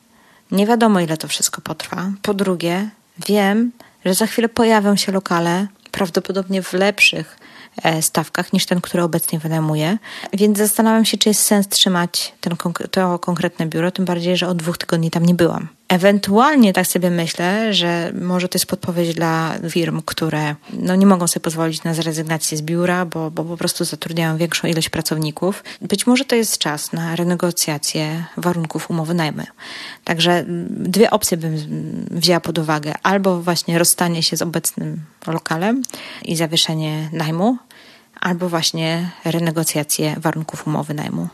nie 0.50 0.66
wiadomo, 0.66 1.00
ile 1.00 1.16
to 1.16 1.28
wszystko 1.28 1.61
potrwa. 1.61 2.11
Po 2.23 2.35
drugie, 2.35 2.90
Wiem, 3.27 3.73
że 4.05 4.15
za 4.15 4.27
chwilę 4.27 4.49
pojawią 4.49 4.97
się 4.97 5.13
lokale, 5.13 5.67
prawdopodobnie 5.91 6.63
w 6.63 6.73
lepszych 6.73 7.39
e, 7.83 8.03
stawkach 8.03 8.53
niż 8.53 8.67
ten, 8.67 8.81
który 8.81 9.03
obecnie 9.03 9.39
wynajmuję. 9.39 9.99
Więc 10.33 10.59
zastanawiam 10.59 11.05
się, 11.05 11.19
czy 11.19 11.29
jest 11.29 11.43
sens 11.43 11.69
trzymać 11.69 12.35
ten, 12.41 12.57
to 12.91 13.19
konkretne 13.19 13.67
biuro, 13.67 13.91
tym 13.91 14.05
bardziej, 14.05 14.37
że 14.37 14.49
od 14.49 14.57
dwóch 14.57 14.79
tygodni 14.79 15.11
tam 15.11 15.27
nie 15.27 15.35
byłam. 15.35 15.77
Ewentualnie 15.88 16.73
tak 16.73 16.87
sobie 16.87 17.11
myślę, 17.11 17.75
że 17.75 18.12
może 18.21 18.49
to 18.49 18.59
jest 18.59 18.66
podpowiedź 18.66 19.14
dla 19.14 19.54
firm, 19.71 20.02
które 20.04 20.54
no, 20.73 20.95
nie 20.95 21.07
mogą 21.07 21.26
sobie 21.26 21.45
pozwolić 21.45 21.85
na 21.85 21.95
zrezygnację 21.95 22.59
z 22.59 22.62
biura, 22.62 23.04
bo, 23.04 23.30
bo 23.30 23.45
po 23.45 23.57
prostu 23.57 23.85
zatrudniają 23.85 24.37
większą 24.37 24.68
ilość 24.68 24.88
pracowników. 24.88 25.64
Być 25.83 26.07
może 26.07 26.25
to 26.25 26.37
jest 26.37 26.59
czas 26.59 26.92
na 26.92 27.16
renegocjację 27.16 28.25
warunków 28.37 28.90
umowy 28.90 29.14
najmu. 29.14 29.42
Także 30.04 30.45
dwie 30.71 31.11
opcje 31.11 31.37
bym 31.37 31.57
wzięła 32.11 32.40
pod 32.40 32.59
uwagę. 32.59 32.95
Albo 33.02 33.42
właśnie 33.42 33.78
rozstanie 33.78 34.23
się 34.23 34.37
z 34.37 34.42
obecnym 34.42 35.00
lokalem 35.26 35.83
i 36.25 36.37
zawieszenie 36.37 37.09
najmu, 37.12 37.57
albo 38.21 38.49
właśnie 38.49 39.11
renegocjację 39.25 40.16
warunków 40.18 40.66
umowy 40.66 40.95
najmu. 40.95 41.28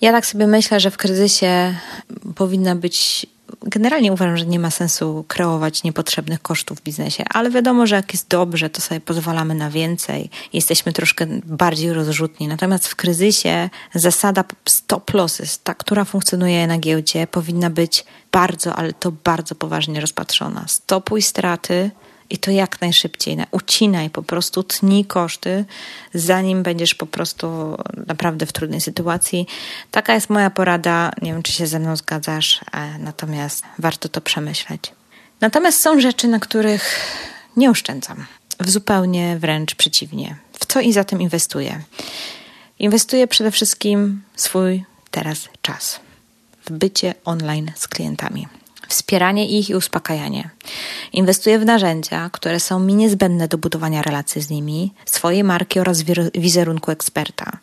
Ja 0.00 0.12
tak 0.12 0.26
sobie 0.26 0.46
myślę, 0.46 0.80
że 0.80 0.90
w 0.90 0.96
kryzysie 0.96 1.74
powinna 2.34 2.76
być 2.76 3.26
generalnie 3.62 4.12
uważam, 4.12 4.36
że 4.36 4.46
nie 4.46 4.58
ma 4.58 4.70
sensu 4.70 5.24
kreować 5.28 5.82
niepotrzebnych 5.82 6.42
kosztów 6.42 6.78
w 6.78 6.82
biznesie, 6.82 7.24
ale 7.30 7.50
wiadomo, 7.50 7.86
że 7.86 7.96
jak 7.96 8.12
jest 8.12 8.28
dobrze, 8.28 8.70
to 8.70 8.80
sobie 8.80 9.00
pozwalamy 9.00 9.54
na 9.54 9.70
więcej, 9.70 10.30
jesteśmy 10.52 10.92
troszkę 10.92 11.26
bardziej 11.44 11.92
rozrzutni. 11.92 12.48
Natomiast 12.48 12.88
w 12.88 12.96
kryzysie 12.96 13.70
zasada 13.94 14.44
stop 14.68 15.14
losses, 15.14 15.62
ta, 15.62 15.74
która 15.74 16.04
funkcjonuje 16.04 16.66
na 16.66 16.78
giełdzie, 16.78 17.26
powinna 17.26 17.70
być 17.70 18.04
bardzo, 18.32 18.76
ale 18.76 18.92
to 18.92 19.12
bardzo 19.12 19.54
poważnie 19.54 20.00
rozpatrzona. 20.00 20.64
Stopuj 20.68 21.22
straty, 21.22 21.90
i 22.30 22.38
to 22.38 22.50
jak 22.50 22.80
najszybciej. 22.80 23.36
Ucinaj 23.50 24.10
po 24.10 24.22
prostu, 24.22 24.62
tnij 24.62 25.04
koszty, 25.04 25.64
zanim 26.14 26.62
będziesz 26.62 26.94
po 26.94 27.06
prostu 27.06 27.76
naprawdę 28.06 28.46
w 28.46 28.52
trudnej 28.52 28.80
sytuacji. 28.80 29.46
Taka 29.90 30.14
jest 30.14 30.30
moja 30.30 30.50
porada. 30.50 31.12
Nie 31.22 31.32
wiem, 31.32 31.42
czy 31.42 31.52
się 31.52 31.66
ze 31.66 31.78
mną 31.78 31.96
zgadzasz, 31.96 32.60
e, 32.72 32.98
natomiast 32.98 33.64
warto 33.78 34.08
to 34.08 34.20
przemyśleć. 34.20 34.92
Natomiast 35.40 35.80
są 35.80 36.00
rzeczy, 36.00 36.28
na 36.28 36.38
których 36.38 37.00
nie 37.56 37.70
oszczędzam. 37.70 38.26
W 38.60 38.70
zupełnie 38.70 39.38
wręcz 39.38 39.74
przeciwnie. 39.74 40.36
W 40.52 40.66
co 40.66 40.80
i 40.80 40.92
za 40.92 41.04
tym 41.04 41.20
inwestuję. 41.20 41.82
Inwestuję 42.78 43.26
przede 43.26 43.50
wszystkim 43.50 44.22
swój 44.36 44.84
teraz 45.10 45.48
czas 45.62 46.00
w 46.66 46.70
bycie 46.72 47.14
online 47.24 47.72
z 47.76 47.88
klientami 47.88 48.48
wspieranie 48.90 49.58
ich 49.58 49.70
i 49.70 49.74
uspokajanie. 49.74 50.50
Inwestuję 51.12 51.58
w 51.58 51.64
narzędzia, 51.64 52.30
które 52.32 52.60
są 52.60 52.80
mi 52.80 52.94
niezbędne 52.94 53.48
do 53.48 53.58
budowania 53.58 54.02
relacji 54.02 54.42
z 54.42 54.50
nimi, 54.50 54.92
swojej 55.06 55.44
marki 55.44 55.80
oraz 55.80 56.02
wizerunku 56.34 56.90
eksperta. 56.90 57.58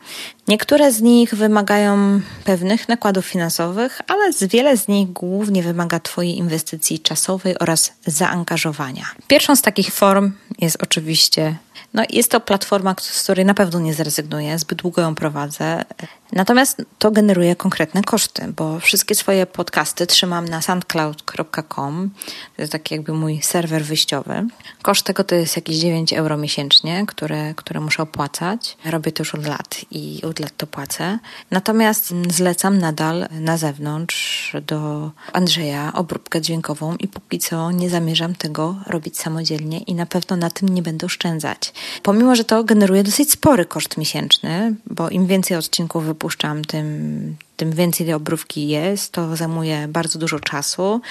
Niektóre 0.48 0.92
z 0.92 1.02
nich 1.02 1.36
wymagają 1.36 2.22
pewnych 2.44 2.90
nakładów 2.90 3.26
finansowych, 3.26 4.02
ale 4.08 4.34
z 4.34 4.44
wiele 4.44 4.78
z 4.78 4.88
nich 4.88 5.12
głównie 5.14 5.64
wymaga 5.64 6.00
Twojej 6.00 6.38
inwestycji 6.38 7.00
czasowej 7.00 7.60
oraz 7.60 7.94
zaangażowania. 8.06 9.06
Pierwszą 9.28 9.56
z 9.56 9.62
takich 9.62 9.94
form 9.94 10.32
jest 10.60 10.84
oczywiście 10.84 11.56
no, 11.94 12.04
jest 12.10 12.32
to 12.32 12.40
platforma, 12.40 12.96
z 13.00 13.24
której 13.24 13.46
na 13.46 13.54
pewno 13.54 13.80
nie 13.80 13.94
zrezygnuję, 13.94 14.60
zbyt 14.60 14.78
długo 14.78 15.02
ją 15.02 15.16
prowadzę. 15.16 15.86
Natomiast 16.32 16.82
to 17.00 17.12
generuje 17.12 17.56
konkretne 17.56 18.02
koszty, 18.02 18.54
bo 18.56 18.80
wszystkie 18.80 19.16
swoje 19.16 19.46
podcasty 19.46 20.08
trzymam 20.08 20.48
na 20.48 20.62
soundcloud.com. 20.62 22.10
To 22.56 22.62
jest 22.62 22.72
taki 22.72 22.96
jakby 22.96 23.14
mój 23.14 23.42
serwer 23.42 23.84
wyjściowy. 23.84 24.48
Koszt 24.82 25.06
tego 25.06 25.24
to 25.24 25.36
jest 25.36 25.56
jakieś 25.56 25.78
9 25.78 26.14
euro 26.14 26.38
miesięcznie, 26.38 27.06
które, 27.08 27.54
które 27.56 27.80
muszę 27.80 28.04
opłacać. 28.04 28.78
Robię 28.86 29.12
to 29.12 29.22
już 29.22 29.36
od 29.36 29.48
lat 29.48 29.86
i 29.92 30.22
lat 30.40 30.58
to 30.58 30.68
płacę. 30.68 31.20
Natomiast 31.52 32.14
zlecam 32.30 32.78
nadal 32.78 33.28
na 33.32 33.58
zewnątrz 33.58 34.37
do 34.62 35.12
Andrzeja 35.34 35.92
obróbkę 35.94 36.42
dźwiękową 36.42 36.96
i 36.96 37.08
póki 37.08 37.40
co 37.40 37.72
nie 37.72 37.90
zamierzam 37.90 38.36
tego 38.36 38.76
robić 38.88 39.18
samodzielnie 39.18 39.80
i 39.80 39.96
na 39.96 40.06
pewno 40.06 40.36
na 40.36 40.50
tym 40.50 40.70
nie 40.70 40.82
będę 40.82 41.06
oszczędzać. 41.06 41.74
Pomimo, 42.04 42.36
że 42.36 42.44
to 42.44 42.64
generuje 42.64 43.04
dosyć 43.04 43.32
spory 43.32 43.66
koszt 43.66 43.98
miesięczny, 43.98 44.76
bo 44.86 45.10
im 45.10 45.28
więcej 45.28 45.58
odcinków 45.58 46.06
wypuszczam, 46.06 46.66
tym, 46.66 47.36
tym 47.58 47.72
więcej 47.72 48.14
obrówki 48.14 48.68
jest, 48.68 49.12
to 49.12 49.36
zajmuje 49.36 49.88
bardzo 49.88 50.20
dużo 50.20 50.40
czasu, 50.40 51.02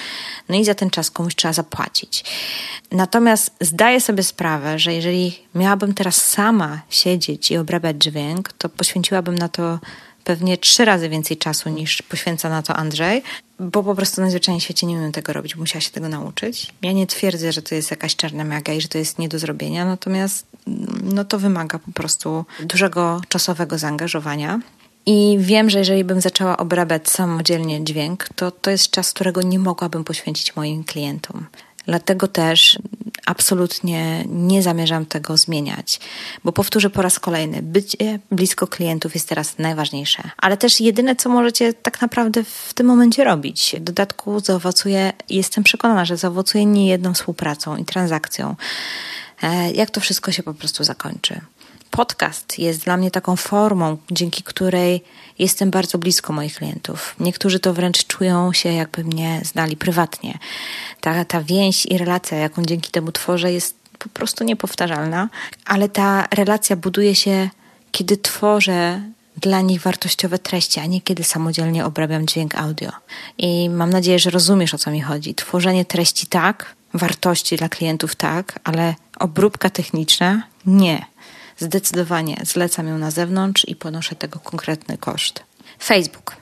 no 0.49 0.55
i 0.55 0.65
za 0.65 0.75
ten 0.75 0.89
czas 0.89 1.11
komuś 1.11 1.35
trzeba 1.35 1.53
zapłacić. 1.53 2.23
Natomiast 2.91 3.51
zdaję 3.61 4.01
sobie 4.01 4.23
sprawę, 4.23 4.79
że 4.79 4.93
jeżeli 4.93 5.39
miałabym 5.55 5.93
teraz 5.93 6.27
sama 6.27 6.81
siedzieć 6.89 7.51
i 7.51 7.57
obrabiać 7.57 7.97
dźwięk, 7.97 8.53
to 8.53 8.69
poświęciłabym 8.69 9.35
na 9.35 9.49
to 9.49 9.79
pewnie 10.27 10.57
trzy 10.57 10.85
razy 10.85 11.09
więcej 11.09 11.37
czasu 11.37 11.69
niż 11.69 12.01
poświęca 12.01 12.49
na 12.49 12.61
to 12.61 12.75
Andrzej, 12.75 13.23
bo 13.59 13.83
po 13.83 13.95
prostu 13.95 14.21
na 14.21 14.29
zwyczajnym 14.29 14.61
świecie 14.61 14.87
nie 14.87 14.95
umiem 14.95 15.11
tego 15.11 15.33
robić, 15.33 15.55
musiała 15.55 15.81
się 15.81 15.91
tego 15.91 16.09
nauczyć. 16.09 16.73
Ja 16.81 16.91
nie 16.91 17.07
twierdzę, 17.07 17.51
że 17.51 17.61
to 17.61 17.75
jest 17.75 17.91
jakaś 17.91 18.15
czarna 18.15 18.43
magia 18.43 18.73
i 18.73 18.81
że 18.81 18.87
to 18.87 18.97
jest 18.97 19.19
nie 19.19 19.29
do 19.29 19.39
zrobienia, 19.39 19.85
natomiast 19.85 20.45
no 21.03 21.25
to 21.25 21.39
wymaga 21.39 21.79
po 21.79 21.91
prostu 21.91 22.45
dużego 22.59 23.21
czasowego 23.27 23.77
zaangażowania. 23.77 24.59
I 25.05 25.37
wiem, 25.39 25.69
że 25.69 25.79
jeżeli 25.79 26.03
bym 26.03 26.21
zaczęła 26.21 26.57
obrabiać 26.57 27.09
samodzielnie 27.09 27.83
dźwięk, 27.83 28.29
to 28.35 28.51
to 28.51 28.71
jest 28.71 28.91
czas, 28.91 29.13
którego 29.13 29.41
nie 29.41 29.59
mogłabym 29.59 30.03
poświęcić 30.03 30.55
moim 30.55 30.83
klientom. 30.83 31.45
Dlatego 31.87 32.27
też 32.27 32.79
absolutnie 33.25 34.25
nie 34.29 34.63
zamierzam 34.63 35.05
tego 35.05 35.37
zmieniać, 35.37 35.99
bo 36.43 36.51
powtórzę 36.51 36.89
po 36.89 37.01
raz 37.01 37.19
kolejny, 37.19 37.61
bycie 37.61 38.19
blisko 38.31 38.67
klientów 38.67 39.13
jest 39.13 39.29
teraz 39.29 39.57
najważniejsze, 39.57 40.23
ale 40.37 40.57
też 40.57 40.79
jedyne, 40.79 41.15
co 41.15 41.29
możecie 41.29 41.73
tak 41.73 42.01
naprawdę 42.01 42.43
w 42.43 42.73
tym 42.73 42.87
momencie 42.87 43.23
robić. 43.23 43.75
W 43.79 43.83
dodatku 43.83 44.39
zaowocuje, 44.39 45.13
jestem 45.29 45.63
przekonana, 45.63 46.05
że 46.05 46.17
zaowocuje 46.17 46.65
nie 46.65 46.87
jedną 46.87 47.13
współpracą 47.13 47.77
i 47.77 47.85
transakcją, 47.85 48.55
e, 49.41 49.71
jak 49.71 49.89
to 49.89 50.01
wszystko 50.01 50.31
się 50.31 50.43
po 50.43 50.53
prostu 50.53 50.83
zakończy. 50.83 51.41
Podcast 51.97 52.59
jest 52.59 52.83
dla 52.83 52.97
mnie 52.97 53.11
taką 53.11 53.35
formą, 53.35 53.97
dzięki 54.11 54.43
której 54.43 55.03
jestem 55.39 55.71
bardzo 55.71 55.97
blisko 55.97 56.33
moich 56.33 56.55
klientów. 56.55 57.15
Niektórzy 57.19 57.59
to 57.59 57.73
wręcz 57.73 58.07
czują 58.07 58.53
się, 58.53 58.73
jakby 58.73 59.03
mnie 59.03 59.41
znali 59.45 59.77
prywatnie. 59.77 60.37
Ta, 61.01 61.25
ta 61.25 61.41
więź 61.41 61.85
i 61.85 61.97
relacja, 61.97 62.37
jaką 62.37 62.65
dzięki 62.65 62.91
temu 62.91 63.11
tworzę, 63.11 63.53
jest 63.53 63.75
po 63.99 64.09
prostu 64.09 64.43
niepowtarzalna, 64.43 65.29
ale 65.65 65.89
ta 65.89 66.27
relacja 66.31 66.75
buduje 66.75 67.15
się, 67.15 67.49
kiedy 67.91 68.17
tworzę 68.17 69.01
dla 69.41 69.61
nich 69.61 69.81
wartościowe 69.81 70.39
treści, 70.39 70.79
a 70.79 70.85
nie 70.85 71.01
kiedy 71.01 71.23
samodzielnie 71.23 71.85
obrabiam 71.85 72.27
dźwięk 72.27 72.55
audio. 72.55 72.91
I 73.37 73.69
mam 73.69 73.89
nadzieję, 73.89 74.19
że 74.19 74.29
rozumiesz 74.29 74.73
o 74.73 74.77
co 74.77 74.91
mi 74.91 75.01
chodzi. 75.01 75.35
Tworzenie 75.35 75.85
treści 75.85 76.27
tak, 76.27 76.75
wartości 76.93 77.57
dla 77.57 77.69
klientów 77.69 78.15
tak, 78.15 78.59
ale 78.63 78.95
obróbka 79.19 79.69
techniczna 79.69 80.43
nie. 80.65 81.05
Zdecydowanie 81.57 82.37
zlecam 82.43 82.87
ją 82.87 82.97
na 82.97 83.11
zewnątrz 83.11 83.67
i 83.67 83.75
ponoszę 83.75 84.15
tego 84.15 84.39
konkretny 84.39 84.97
koszt. 84.97 85.43
Facebook. 85.83 86.35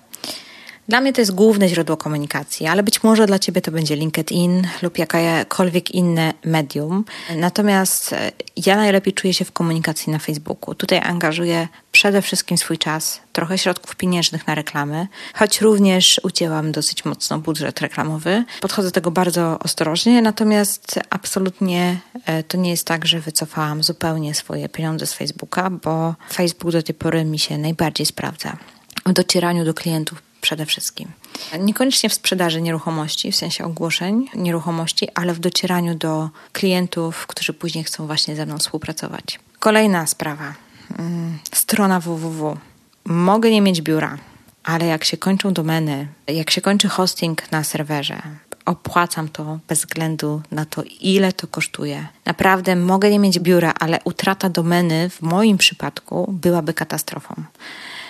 Dla 0.87 1.01
mnie 1.01 1.13
to 1.13 1.21
jest 1.21 1.35
główne 1.35 1.69
źródło 1.69 1.97
komunikacji, 1.97 2.67
ale 2.67 2.83
być 2.83 3.03
może 3.03 3.25
dla 3.25 3.39
Ciebie 3.39 3.61
to 3.61 3.71
będzie 3.71 3.95
LinkedIn 3.95 4.67
lub 4.81 4.97
jakakolwiek 4.97 5.91
inne 5.91 6.33
medium. 6.43 7.05
Natomiast 7.35 8.13
e, 8.13 8.31
ja 8.65 8.75
najlepiej 8.75 9.13
czuję 9.13 9.33
się 9.33 9.45
w 9.45 9.51
komunikacji 9.51 10.11
na 10.11 10.19
Facebooku. 10.19 10.75
Tutaj 10.75 10.99
angażuję 10.99 11.67
przede 11.91 12.21
wszystkim 12.21 12.57
swój 12.57 12.77
czas, 12.77 13.19
trochę 13.33 13.57
środków 13.57 13.95
pieniężnych 13.95 14.47
na 14.47 14.55
reklamy, 14.55 15.07
choć 15.33 15.61
również 15.61 16.21
ucięłam 16.23 16.71
dosyć 16.71 17.05
mocno 17.05 17.39
budżet 17.39 17.81
reklamowy. 17.81 18.43
Podchodzę 18.61 18.87
do 18.87 18.91
tego 18.91 19.11
bardzo 19.11 19.59
ostrożnie, 19.59 20.21
natomiast 20.21 20.99
absolutnie 21.09 21.97
e, 22.25 22.43
to 22.43 22.57
nie 22.57 22.69
jest 22.69 22.87
tak, 22.87 23.05
że 23.05 23.19
wycofałam 23.19 23.83
zupełnie 23.83 24.35
swoje 24.35 24.69
pieniądze 24.69 25.07
z 25.07 25.13
Facebooka, 25.13 25.69
bo 25.69 26.15
Facebook 26.33 26.71
do 26.71 26.83
tej 26.83 26.95
pory 26.95 27.25
mi 27.25 27.39
się 27.39 27.57
najbardziej 27.57 28.05
sprawdza 28.05 28.57
w 29.05 29.13
docieraniu 29.13 29.65
do 29.65 29.73
klientów 29.73 30.21
przede 30.45 30.65
wszystkim. 30.65 31.11
Niekoniecznie 31.59 32.09
w 32.09 32.13
sprzedaży 32.13 32.61
nieruchomości, 32.61 33.31
w 33.31 33.35
sensie 33.35 33.65
ogłoszeń 33.65 34.29
nieruchomości, 34.35 35.07
ale 35.15 35.33
w 35.33 35.39
docieraniu 35.39 35.95
do 35.95 36.29
klientów, 36.53 37.27
którzy 37.27 37.53
później 37.53 37.83
chcą 37.83 38.07
właśnie 38.07 38.35
ze 38.35 38.45
mną 38.45 38.57
współpracować. 38.57 39.39
Kolejna 39.59 40.07
sprawa. 40.07 40.53
Mm, 40.99 41.39
strona 41.53 41.99
www. 41.99 42.57
Mogę 43.05 43.51
nie 43.51 43.61
mieć 43.61 43.81
biura, 43.81 44.17
ale 44.63 44.85
jak 44.85 45.03
się 45.03 45.17
kończą 45.17 45.53
domeny, 45.53 46.07
jak 46.27 46.49
się 46.51 46.61
kończy 46.61 46.87
hosting 46.87 47.51
na 47.51 47.63
serwerze, 47.63 48.21
opłacam 48.65 49.29
to 49.29 49.59
bez 49.67 49.79
względu 49.79 50.41
na 50.51 50.65
to, 50.65 50.83
ile 51.01 51.33
to 51.33 51.47
kosztuje. 51.47 52.07
Naprawdę 52.25 52.75
mogę 52.75 53.09
nie 53.09 53.19
mieć 53.19 53.39
biura, 53.39 53.73
ale 53.79 53.99
utrata 54.03 54.49
domeny 54.49 55.09
w 55.09 55.21
moim 55.21 55.57
przypadku 55.57 56.25
byłaby 56.31 56.73
katastrofą. 56.73 57.35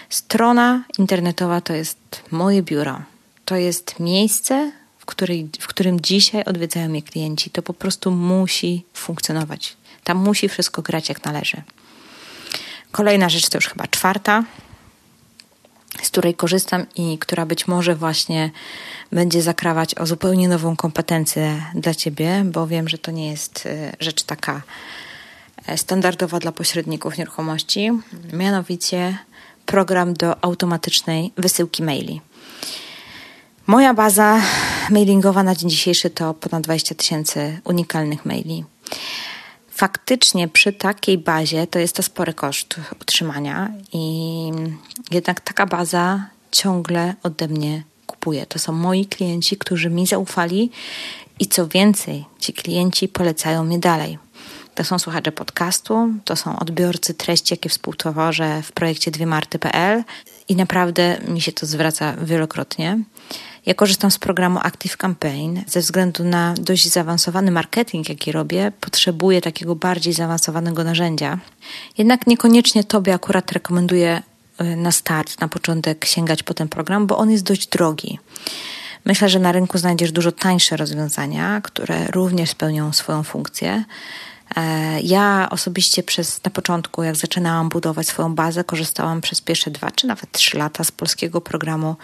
Strona 0.10 0.84
internetowa 0.98 1.62
to 1.62 1.74
jest 1.74 1.98
moje 2.32 2.64
biuro. 2.64 3.02
To 3.46 3.56
jest 3.56 4.00
miejsce, 4.00 4.72
w, 4.98 5.06
której, 5.06 5.50
w 5.60 5.68
którym 5.68 6.02
dzisiaj 6.02 6.44
odwiedzają 6.44 6.90
mnie 6.90 7.02
klienci. 7.02 7.50
To 7.50 7.62
po 7.62 7.74
prostu 7.74 8.12
musi 8.12 8.86
funkcjonować. 8.94 9.78
Tam 10.04 10.18
musi 10.18 10.50
wszystko 10.50 10.82
grać 10.82 11.10
jak 11.10 11.26
należy. 11.26 11.62
Kolejna 12.92 13.30
rzecz 13.30 13.50
to 13.50 13.58
już 13.58 13.68
chyba 13.68 13.88
czwarta, 13.88 14.44
z 16.02 16.10
której 16.10 16.36
korzystam 16.36 16.86
i 16.96 17.18
która 17.18 17.46
być 17.46 17.68
może 17.68 17.96
właśnie 17.96 18.52
będzie 19.12 19.42
zakrawać 19.42 19.96
o 19.96 20.06
zupełnie 20.06 20.48
nową 20.50 20.76
kompetencję 20.76 21.64
dla 21.76 21.94
Ciebie, 21.94 22.44
bo 22.46 22.68
wiem, 22.68 22.90
że 22.90 22.98
to 22.98 23.12
nie 23.12 23.30
jest 23.30 23.66
e, 23.66 23.92
rzecz 24.00 24.24
taka 24.24 24.62
e, 25.68 25.78
standardowa 25.78 26.40
dla 26.40 26.52
pośredników 26.52 27.18
nieruchomości. 27.18 27.92
Mianowicie 28.34 29.18
program 29.66 30.14
do 30.14 30.44
automatycznej 30.44 31.32
wysyłki 31.38 31.84
maili. 31.84 32.22
Moja 33.68 33.94
baza 33.94 34.42
mailingowa 34.90 35.44
na 35.44 35.56
dzień 35.56 35.70
dzisiejszy 35.70 36.10
to 36.10 36.34
ponad 36.34 36.64
20 36.64 36.96
tysięcy 36.96 37.60
unikalnych 37.64 38.26
maili. 38.26 38.64
Faktycznie 39.70 40.48
przy 40.48 40.74
takiej 40.74 41.18
bazie 41.18 41.68
to 41.68 41.80
jest 41.80 41.96
to 41.96 42.04
spory 42.04 42.34
koszt 42.34 42.76
utrzymania 43.02 43.72
i 43.94 44.52
jednak 45.12 45.42
taka 45.42 45.66
baza 45.66 46.30
ciągle 46.52 47.16
ode 47.24 47.48
mnie 47.48 47.84
kupuje. 48.08 48.46
To 48.46 48.60
są 48.60 48.72
moi 48.74 49.06
klienci, 49.06 49.58
którzy 49.58 49.90
mi 49.90 50.08
zaufali 50.08 50.72
i 51.40 51.48
co 51.48 51.68
więcej, 51.68 52.26
ci 52.40 52.54
klienci 52.54 53.08
polecają 53.08 53.64
mnie 53.64 53.80
dalej. 53.80 54.18
To 54.76 54.84
są 54.84 55.00
słuchacze 55.00 55.32
podcastu, 55.32 56.14
to 56.26 56.36
są 56.36 56.60
odbiorcy 56.60 57.14
treści, 57.14 57.54
jakie 57.54 57.70
współtworzę 57.70 58.62
w 58.64 58.72
projekcie 58.72 59.12
dwiemarty.pl 59.12 60.04
i 60.50 60.56
naprawdę 60.56 61.18
mi 61.28 61.42
się 61.42 61.52
to 61.52 61.66
zwraca 61.66 62.14
wielokrotnie. 62.24 63.00
Ja 63.66 63.74
korzystam 63.74 64.12
z 64.12 64.18
programu 64.18 64.60
Active 64.64 64.98
Campaign 64.98 65.62
ze 65.68 65.80
względu 65.80 66.24
na 66.24 66.54
dość 66.54 66.90
zaawansowany 66.90 67.52
marketing, 67.52 68.10
jaki 68.10 68.32
robię. 68.32 68.72
Potrzebuję 68.82 69.42
takiego 69.42 69.76
bardziej 69.76 70.14
zaawansowanego 70.14 70.84
narzędzia. 70.84 71.38
Jednak 71.98 72.28
niekoniecznie 72.28 72.84
Tobie 72.84 73.14
akurat 73.14 73.52
rekomenduję 73.52 74.22
y, 74.62 74.76
na 74.76 74.92
start, 74.92 75.42
na 75.42 75.48
początek 75.48 76.06
sięgać 76.06 76.44
po 76.44 76.54
ten 76.54 76.68
program, 76.68 77.08
bo 77.08 77.18
on 77.18 77.32
jest 77.32 77.44
dość 77.44 77.68
drogi. 77.68 78.20
Myślę, 79.06 79.30
że 79.30 79.40
na 79.40 79.52
rynku 79.52 79.78
znajdziesz 79.78 80.12
dużo 80.12 80.32
tańsze 80.32 80.78
rozwiązania, 80.78 81.62
które 81.62 82.08
również 82.08 82.50
spełnią 82.50 82.94
swoją 82.94 83.24
funkcję. 83.24 83.84
E, 84.56 85.02
ja 85.02 85.48
osobiście 85.52 86.04
przez 86.04 86.44
na 86.44 86.52
początku, 86.52 87.04
jak 87.04 87.16
zaczynałam 87.16 87.70
budować 87.70 88.08
swoją 88.08 88.36
bazę, 88.36 88.64
korzystałam 88.64 89.22
przez 89.22 89.42
pierwsze 89.42 89.72
dwa 89.72 89.92
czy 89.92 90.08
nawet 90.08 90.32
trzy 90.32 90.58
lata 90.58 90.84
z 90.84 90.92
polskiego 90.92 91.42
programu 91.42 91.96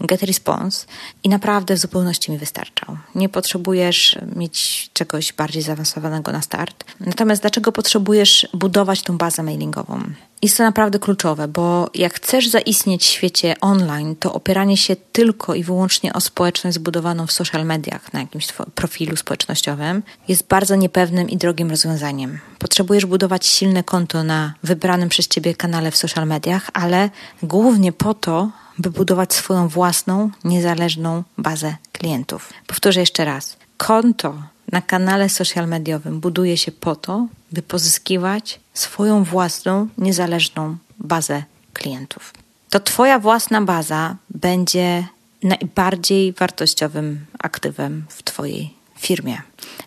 Get 0.00 0.22
Response 0.22 0.86
i 1.22 1.28
naprawdę 1.28 1.74
w 1.74 1.78
zupełności 1.78 2.32
mi 2.32 2.38
wystarczał. 2.38 2.96
Nie 3.14 3.28
potrzebujesz 3.28 4.18
mieć 4.36 4.90
czegoś 4.92 5.32
bardziej 5.32 5.62
zaawansowanego 5.62 6.32
na 6.32 6.42
start. 6.42 6.84
Natomiast 7.00 7.42
dlaczego 7.42 7.72
potrzebujesz 7.72 8.48
budować 8.54 9.02
tą 9.02 9.18
bazę 9.18 9.42
mailingową? 9.42 10.02
Jest 10.42 10.56
to 10.56 10.62
naprawdę 10.62 10.98
kluczowe, 10.98 11.48
bo 11.48 11.90
jak 11.94 12.14
chcesz 12.14 12.48
zaistnieć 12.48 13.02
w 13.02 13.06
świecie 13.06 13.54
online, 13.60 14.16
to 14.16 14.32
opieranie 14.32 14.76
się 14.76 14.96
tylko 14.96 15.54
i 15.54 15.64
wyłącznie 15.64 16.12
o 16.12 16.20
społeczność 16.20 16.74
zbudowaną 16.74 17.26
w 17.26 17.32
social 17.32 17.66
mediach, 17.66 18.12
na 18.12 18.20
jakimś 18.20 18.48
profilu 18.74 19.16
społecznościowym, 19.16 20.02
jest 20.28 20.46
bardzo 20.46 20.76
niepewnym 20.76 21.30
i 21.30 21.36
drogim 21.36 21.70
rozwiązaniem. 21.70 22.38
Potrzebujesz 22.58 23.06
budować 23.06 23.46
silne 23.46 23.84
konto 23.84 24.24
na 24.24 24.54
wybranym 24.62 25.08
przez 25.08 25.28
ciebie 25.28 25.54
kanale 25.54 25.90
w 25.90 25.96
social 25.96 26.26
mediach, 26.26 26.70
ale 26.72 27.10
głównie 27.42 27.92
po 27.92 28.14
to, 28.14 28.50
by 28.78 28.90
budować 28.90 29.34
swoją 29.34 29.68
własną, 29.68 30.30
niezależną 30.44 31.22
bazę 31.38 31.76
klientów. 31.92 32.52
Powtórzę 32.66 33.00
jeszcze 33.00 33.24
raz. 33.24 33.56
Konto 33.76 34.42
na 34.72 34.82
kanale 34.82 35.28
social 35.28 35.68
mediowym 35.68 36.20
buduje 36.20 36.56
się 36.56 36.72
po 36.72 36.96
to, 36.96 37.26
by 37.52 37.62
pozyskiwać 37.62 38.60
swoją 38.74 39.24
własną, 39.24 39.88
niezależną 39.98 40.76
bazę 40.98 41.42
klientów. 41.72 42.34
To 42.70 42.80
Twoja 42.80 43.18
własna 43.18 43.62
baza 43.62 44.16
będzie 44.30 45.04
najbardziej 45.42 46.32
wartościowym 46.32 47.26
aktywem 47.38 48.04
w 48.08 48.22
Twojej 48.22 48.74
firmie. 48.98 49.42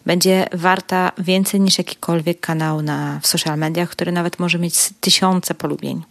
Będzie 0.05 0.47
warta 0.53 1.11
więcej 1.17 1.59
niż 1.59 1.77
jakikolwiek 1.77 2.39
kanał 2.39 2.81
na, 2.81 3.19
w 3.23 3.27
social 3.27 3.57
mediach, 3.57 3.89
który 3.89 4.11
nawet 4.11 4.39
może 4.39 4.59
mieć 4.59 4.89
tysiące 4.99 5.53
polubień. 5.53 6.01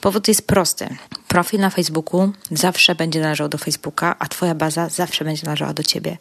Powód 0.00 0.28
jest 0.28 0.46
prosty. 0.46 0.88
Profil 1.28 1.60
na 1.60 1.70
Facebooku 1.70 2.32
zawsze 2.50 2.94
będzie 2.94 3.20
należał 3.20 3.48
do 3.48 3.58
Facebooka, 3.58 4.16
a 4.18 4.28
Twoja 4.28 4.54
baza 4.54 4.88
zawsze 4.88 5.24
będzie 5.24 5.42
należała 5.44 5.72
do 5.72 5.82
Ciebie. 5.82 6.18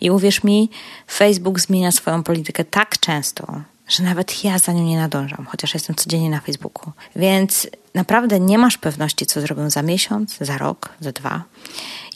I 0.00 0.10
uwierz 0.10 0.44
mi, 0.44 0.70
Facebook 1.10 1.60
zmienia 1.60 1.92
swoją 1.92 2.22
politykę 2.22 2.64
tak 2.64 2.98
często, 2.98 3.60
że 3.88 4.02
nawet 4.02 4.44
ja 4.44 4.58
za 4.58 4.72
nią 4.72 4.84
nie 4.84 4.96
nadążam, 4.96 5.46
chociaż 5.46 5.74
jestem 5.74 5.96
codziennie 5.96 6.30
na 6.30 6.40
Facebooku. 6.40 6.92
Więc 7.16 7.66
naprawdę 7.94 8.40
nie 8.40 8.58
masz 8.58 8.78
pewności, 8.78 9.26
co 9.26 9.40
zrobią 9.40 9.70
za 9.70 9.82
miesiąc, 9.82 10.38
za 10.40 10.58
rok, 10.58 10.88
za 11.00 11.12
dwa 11.12 11.44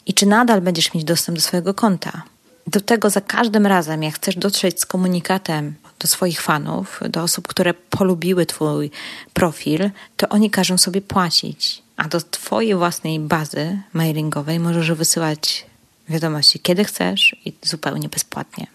i 0.05 0.13
czy 0.13 0.25
nadal 0.25 0.61
będziesz 0.61 0.93
mieć 0.93 1.03
dostęp 1.03 1.37
do 1.37 1.41
swojego 1.41 1.73
konta. 1.73 2.21
Do 2.67 2.81
tego 2.81 3.09
za 3.09 3.21
każdym 3.21 3.65
razem, 3.65 4.03
jak 4.03 4.15
chcesz 4.15 4.35
dotrzeć 4.35 4.81
z 4.81 4.85
komunikatem 4.85 5.75
do 6.01 6.07
swoich 6.07 6.41
fanów, 6.41 6.99
do 7.09 7.23
osób, 7.23 7.47
które 7.47 7.73
polubiły 7.73 8.45
Twój 8.45 8.91
profil, 9.33 9.89
to 10.17 10.29
oni 10.29 10.49
każą 10.49 10.77
sobie 10.77 11.01
płacić. 11.01 11.83
A 11.97 12.07
do 12.07 12.21
Twojej 12.21 12.75
własnej 12.75 13.19
bazy 13.19 13.79
mailingowej 13.93 14.59
możesz 14.59 14.91
wysyłać 14.91 15.65
wiadomości 16.09 16.59
kiedy 16.59 16.83
chcesz 16.83 17.35
i 17.45 17.53
zupełnie 17.63 18.09
bezpłatnie. 18.09 18.67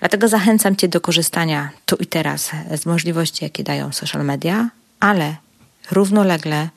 Dlatego 0.00 0.28
zachęcam 0.28 0.76
Cię 0.76 0.88
do 0.88 1.00
korzystania 1.00 1.70
tu 1.86 1.96
i 1.96 2.06
teraz 2.06 2.50
z 2.74 2.86
możliwości, 2.86 3.44
jakie 3.44 3.64
dają 3.64 3.92
social 3.92 4.24
media, 4.24 4.70
ale 5.00 5.36
równolegle 5.90 6.68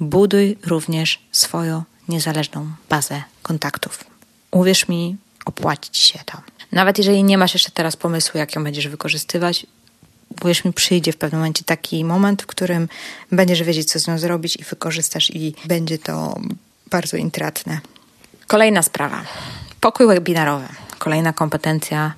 buduj 0.00 0.58
również 0.66 1.18
swoją 1.32 1.82
niezależną 2.08 2.70
bazę 2.88 3.22
kontaktów. 3.42 4.04
Uwierz 4.50 4.88
mi, 4.88 5.16
opłaci 5.46 5.90
Ci 5.90 6.06
się 6.12 6.18
to. 6.26 6.38
Nawet 6.72 6.98
jeżeli 6.98 7.24
nie 7.24 7.38
masz 7.38 7.54
jeszcze 7.54 7.70
teraz 7.70 7.96
pomysłu, 7.96 8.38
jak 8.38 8.56
ją 8.56 8.64
będziesz 8.64 8.88
wykorzystywać, 8.88 9.66
uwierz 10.42 10.64
mi, 10.64 10.72
przyjdzie 10.72 11.12
w 11.12 11.16
pewnym 11.16 11.40
momencie 11.40 11.64
taki 11.64 12.04
moment, 12.04 12.42
w 12.42 12.46
którym 12.46 12.88
będziesz 13.32 13.62
wiedzieć, 13.62 13.92
co 13.92 13.98
z 13.98 14.08
nią 14.08 14.18
zrobić 14.18 14.56
i 14.56 14.64
wykorzystasz 14.64 15.30
i 15.30 15.54
będzie 15.64 15.98
to 15.98 16.40
bardzo 16.90 17.16
intratne. 17.16 17.80
Kolejna 18.46 18.82
sprawa. 18.82 19.22
Pokój 19.80 20.06
webinarowy. 20.06 20.66
Kolejna 20.98 21.32
kompetencja 21.32 22.14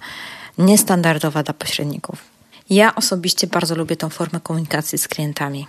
niestandardowa 0.58 1.42
dla 1.42 1.54
pośredników. 1.54 2.18
Ja 2.70 2.94
osobiście 2.94 3.46
bardzo 3.46 3.74
lubię 3.74 3.96
tą 3.96 4.08
formę 4.08 4.40
komunikacji 4.40 4.98
z 4.98 5.08
klientami. 5.08 5.66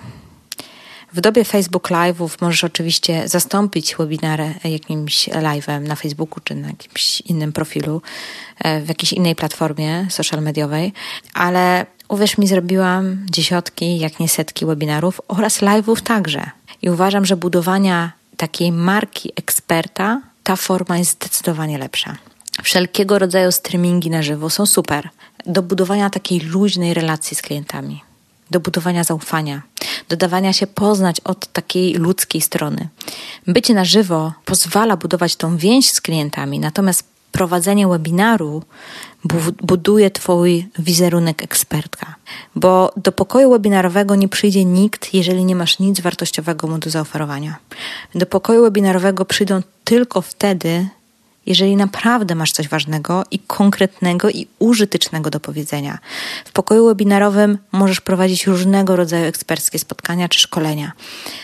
W 1.14 1.22
dobie 1.22 1.44
Facebook 1.44 1.90
Live'ów 1.90 2.30
możesz 2.42 2.64
oczywiście 2.64 3.28
zastąpić 3.28 3.96
webinary 3.96 4.54
jakimś 4.64 5.30
live'em 5.30 5.82
na 5.82 5.96
Facebooku 5.96 6.40
czy 6.44 6.56
na 6.56 6.68
jakimś 6.68 7.22
innym 7.22 7.54
profilu, 7.54 8.02
e, 8.60 8.82
w 8.82 8.88
jakiejś 8.88 9.14
innej 9.14 9.36
platformie 9.36 10.08
social 10.10 10.42
mediowej, 10.42 10.94
ale 11.34 11.86
uwierz 12.10 12.38
mi, 12.38 12.48
zrobiłam 12.48 13.26
dziesiątki, 13.30 14.00
jak 14.00 14.20
nie 14.20 14.30
setki 14.30 14.66
webinarów 14.66 15.22
oraz 15.28 15.62
live'ów 15.62 16.02
także. 16.02 16.52
I 16.82 16.90
uważam, 16.90 17.26
że 17.26 17.38
budowania 17.38 18.12
takiej 18.38 18.72
marki 18.72 19.32
eksperta, 19.36 20.22
ta 20.44 20.56
forma 20.56 20.98
jest 20.98 21.12
zdecydowanie 21.12 21.78
lepsza. 21.78 22.18
Wszelkiego 22.64 23.20
rodzaju 23.20 23.52
streamingi 23.52 24.10
na 24.10 24.24
żywo 24.24 24.50
są 24.50 24.66
super 24.66 25.10
do 25.46 25.62
budowania 25.62 26.10
takiej 26.10 26.40
luźnej 26.40 26.94
relacji 26.94 27.38
z 27.38 27.42
klientami 27.42 28.02
do 28.52 28.60
budowania 28.60 29.04
zaufania, 29.04 29.62
do 30.10 30.18
dawania 30.18 30.54
się 30.54 30.68
poznać 30.68 31.20
od 31.20 31.48
takiej 31.48 31.94
ludzkiej 31.94 32.42
strony. 32.42 32.88
Bycie 33.48 33.74
na 33.74 33.86
żywo 33.86 34.34
pozwala 34.46 34.98
budować 34.98 35.36
tą 35.36 35.58
więź 35.58 35.92
z 35.92 36.02
klientami, 36.02 36.60
natomiast 36.60 37.04
prowadzenie 37.32 37.88
webinaru 37.88 38.64
buduje 39.64 40.12
Twój 40.12 40.68
wizerunek 40.80 41.44
ekspertka. 41.44 42.16
Bo 42.56 42.94
do 42.98 43.12
pokoju 43.12 43.52
webinarowego 43.52 44.16
nie 44.16 44.28
przyjdzie 44.28 44.66
nikt, 44.66 45.14
jeżeli 45.14 45.46
nie 45.46 45.56
masz 45.56 45.80
nic 45.80 46.00
wartościowego 46.00 46.68
mu 46.68 46.78
do 46.78 46.90
zaoferowania. 46.90 47.56
Do 48.16 48.26
pokoju 48.26 48.64
webinarowego 48.64 49.26
przyjdą 49.26 49.62
tylko 49.84 50.22
wtedy, 50.22 50.88
jeżeli 51.50 51.76
naprawdę 51.76 52.36
masz 52.36 52.52
coś 52.52 52.68
ważnego 52.68 53.24
i 53.32 53.40
konkretnego 53.40 54.30
i 54.30 54.48
użytecznego 54.60 55.30
do 55.30 55.40
powiedzenia. 55.40 56.00
W 56.46 56.52
pokoju 56.52 56.86
webinarowym 56.86 57.58
możesz 57.72 58.02
prowadzić 58.02 58.48
różnego 58.48 58.96
rodzaju 58.96 59.26
eksperckie 59.26 59.80
spotkania 59.80 60.30
czy 60.30 60.40
szkolenia. 60.40 60.92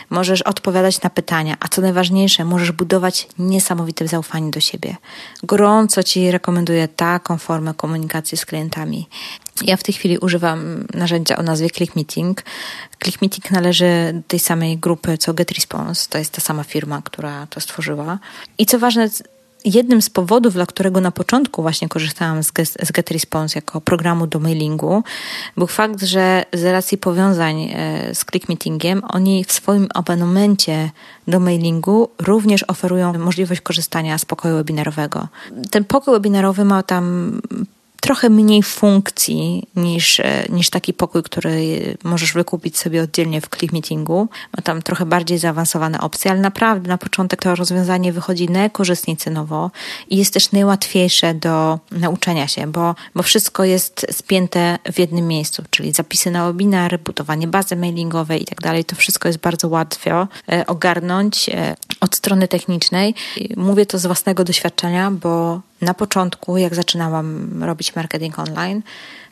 Możesz 0.09 0.41
odpowiadać 0.41 1.01
na 1.01 1.09
pytania, 1.09 1.57
a 1.59 1.67
co 1.67 1.81
najważniejsze, 1.81 2.45
możesz 2.45 2.71
budować 2.71 3.27
niesamowite 3.39 4.07
zaufanie 4.07 4.51
do 4.51 4.59
siebie. 4.59 4.95
Gorąco 5.43 6.03
Ci 6.03 6.31
rekomenduję 6.31 6.87
taką 6.87 7.37
formę 7.37 7.73
komunikacji 7.73 8.37
z 8.37 8.45
klientami. 8.45 9.07
Ja 9.61 9.77
w 9.77 9.83
tej 9.83 9.93
chwili 9.93 10.17
używam 10.17 10.87
narzędzia 10.93 11.37
o 11.37 11.43
nazwie 11.43 11.69
ClickMeeting. 11.69 12.43
ClickMeeting 13.03 13.51
należy 13.51 14.11
do 14.13 14.21
tej 14.27 14.39
samej 14.39 14.77
grupy 14.77 15.17
co 15.17 15.33
GetResponse. 15.33 16.09
To 16.09 16.17
jest 16.17 16.31
ta 16.31 16.41
sama 16.41 16.63
firma, 16.63 17.01
która 17.01 17.47
to 17.47 17.61
stworzyła. 17.61 18.19
I 18.57 18.65
co 18.65 18.79
ważne, 18.79 19.09
jednym 19.65 20.01
z 20.01 20.09
powodów, 20.09 20.53
dla 20.53 20.65
którego 20.65 21.01
na 21.01 21.11
początku 21.11 21.61
właśnie 21.61 21.89
korzystałam 21.89 22.43
z, 22.43 22.51
z 22.83 22.91
GetResponse 22.91 23.57
jako 23.57 23.81
programu 23.81 24.27
do 24.27 24.39
mailingu, 24.39 25.03
był 25.57 25.67
fakt, 25.67 26.03
że 26.03 26.45
z 26.53 26.63
racji 26.63 26.97
powiązań 26.97 27.61
e, 27.61 28.15
z 28.15 28.25
ClickMeetingiem, 28.25 29.01
oni 29.07 29.43
w 29.43 29.51
swoim 29.51 29.87
abonamencie 29.93 30.91
do 31.27 31.39
mailingu 31.39 32.09
również 32.17 32.65
oferują 32.67 33.19
możliwość 33.19 33.61
korzystania 33.61 34.17
z 34.17 34.25
pokoju 34.25 34.55
webinarowego. 34.55 35.27
Ten 35.71 35.83
pokój 35.83 36.13
webinarowy 36.13 36.65
ma 36.65 36.83
tam 36.83 37.41
trochę 38.05 38.29
mniej 38.29 38.63
funkcji 38.63 39.67
niż, 39.75 40.19
e, 40.19 40.45
niż 40.49 40.69
taki 40.69 40.93
pokój, 40.93 41.23
który 41.23 41.97
możesz 42.03 42.33
wykupić 42.33 42.77
sobie 42.77 43.03
oddzielnie 43.03 43.41
w 43.41 43.49
Click 43.49 43.73
Meetingu. 43.73 44.27
Ma 44.57 44.63
tam 44.63 44.81
trochę 44.81 45.05
bardziej 45.05 45.37
zaawansowane 45.37 46.01
opcje, 46.01 46.31
ale 46.31 46.39
naprawdę 46.39 46.89
na 46.89 46.97
początek 46.97 47.41
to 47.41 47.55
rozwiązanie 47.55 48.13
wychodzi 48.13 48.49
najkorzystniej 48.49 49.17
cenowo 49.17 49.71
i 50.09 50.17
jest 50.17 50.33
też 50.33 50.51
najłatwiejsze 50.51 51.33
do 51.33 51.79
nauczenia 51.91 52.47
się, 52.47 52.67
bo, 52.67 52.95
bo 53.15 53.23
wszystko 53.23 53.63
jest 53.63 54.05
spięte 54.11 54.79
w 54.93 54.99
jednym 54.99 55.27
miejscu, 55.27 55.63
czyli 55.69 55.93
zapisy 55.93 56.31
na 56.31 56.47
webinar, 56.47 56.99
budowanie 56.99 57.47
bazy 57.47 57.75
mailingowej 57.75 58.41
i 58.41 58.45
tak 58.45 58.61
dalej. 58.61 58.85
To 58.85 58.95
wszystko 58.95 59.27
jest 59.29 59.39
bardzo 59.39 59.67
łatwo 59.67 60.27
e, 60.51 60.65
ogarnąć 60.67 61.49
e, 61.49 61.75
od 61.99 62.15
strony 62.15 62.47
technicznej. 62.47 63.15
Mówię 63.57 63.85
to 63.85 63.99
z 63.99 64.05
własnego 64.05 64.43
doświadczenia, 64.43 65.11
bo 65.11 65.61
na 65.81 65.93
początku, 65.93 66.57
jak 66.57 66.75
zaczynałam 66.75 67.63
robić 67.63 67.95
marketing 67.95 68.39
online, 68.39 68.81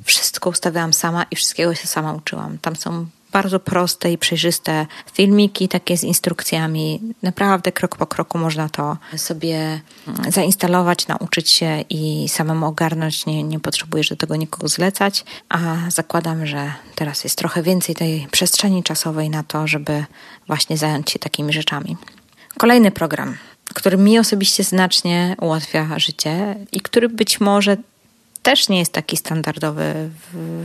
wszystko 0.03 0.49
ustawiałam 0.49 0.93
sama 0.93 1.23
i 1.31 1.35
wszystkiego 1.35 1.75
się 1.75 1.87
sama 1.87 2.13
uczyłam. 2.13 2.57
Tam 2.57 2.75
są 2.75 3.05
bardzo 3.33 3.59
proste 3.59 4.11
i 4.11 4.17
przejrzyste 4.17 4.85
filmiki, 5.13 5.67
takie 5.67 5.97
z 5.97 6.03
instrukcjami. 6.03 7.01
Naprawdę 7.21 7.71
krok 7.71 7.95
po 7.95 8.07
kroku 8.07 8.37
można 8.37 8.69
to 8.69 8.97
sobie 9.17 9.81
zainstalować, 10.29 11.07
nauczyć 11.07 11.49
się 11.49 11.83
i 11.89 12.29
samemu 12.29 12.65
ogarnąć. 12.65 13.25
Nie, 13.25 13.43
nie 13.43 13.59
potrzebujesz 13.59 14.09
do 14.09 14.15
tego 14.15 14.35
nikogo 14.35 14.67
zlecać, 14.67 15.25
a 15.49 15.59
zakładam, 15.89 16.45
że 16.45 16.73
teraz 16.95 17.23
jest 17.23 17.37
trochę 17.37 17.63
więcej 17.63 17.95
tej 17.95 18.27
przestrzeni 18.31 18.83
czasowej 18.83 19.29
na 19.29 19.43
to, 19.43 19.67
żeby 19.67 20.05
właśnie 20.47 20.77
zająć 20.77 21.11
się 21.11 21.19
takimi 21.19 21.53
rzeczami. 21.53 21.97
Kolejny 22.57 22.91
program, 22.91 23.37
który 23.73 23.97
mi 23.97 24.19
osobiście 24.19 24.63
znacznie 24.63 25.35
ułatwia 25.41 25.99
życie 25.99 26.55
i 26.71 26.81
który 26.81 27.09
być 27.09 27.39
może 27.39 27.77
też 28.43 28.69
nie 28.69 28.79
jest 28.79 28.93
taki 28.93 29.17
standardowy 29.17 30.09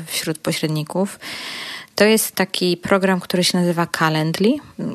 wśród 0.06 0.38
pośredników. 0.38 1.18
To 1.94 2.04
jest 2.04 2.32
taki 2.32 2.76
program, 2.76 3.20
który 3.20 3.44
się 3.44 3.58
nazywa 3.58 3.86
Calendly. 3.98 4.54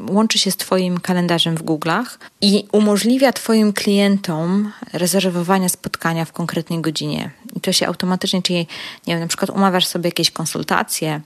Łączy 0.09 0.39
się 0.39 0.51
z 0.51 0.57
Twoim 0.57 0.99
kalendarzem 0.99 1.57
w 1.57 1.63
Google'ach 1.63 2.05
i 2.41 2.65
umożliwia 2.71 3.33
Twoim 3.33 3.73
klientom 3.73 4.71
rezerwowania 4.93 5.69
spotkania 5.69 6.25
w 6.25 6.31
konkretnej 6.31 6.81
godzinie. 6.81 7.31
I 7.55 7.61
to 7.61 7.73
się 7.73 7.87
automatycznie, 7.87 8.41
czyli 8.41 8.59
nie 9.07 9.13
wiem, 9.13 9.19
na 9.19 9.27
przykład 9.27 9.49
umawiasz 9.49 9.87
sobie 9.87 10.07
jakieś 10.07 10.31
konsultacje 10.31 11.21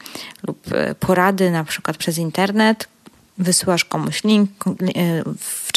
lub 0.47 0.73
e, 0.73 0.95
porady, 0.95 1.51
na 1.51 1.63
przykład 1.63 1.97
przez 1.97 2.17
internet, 2.17 2.87
wysyłasz 3.37 3.85
komuś 3.85 4.23
link, 4.23 4.49
e, 4.67 4.73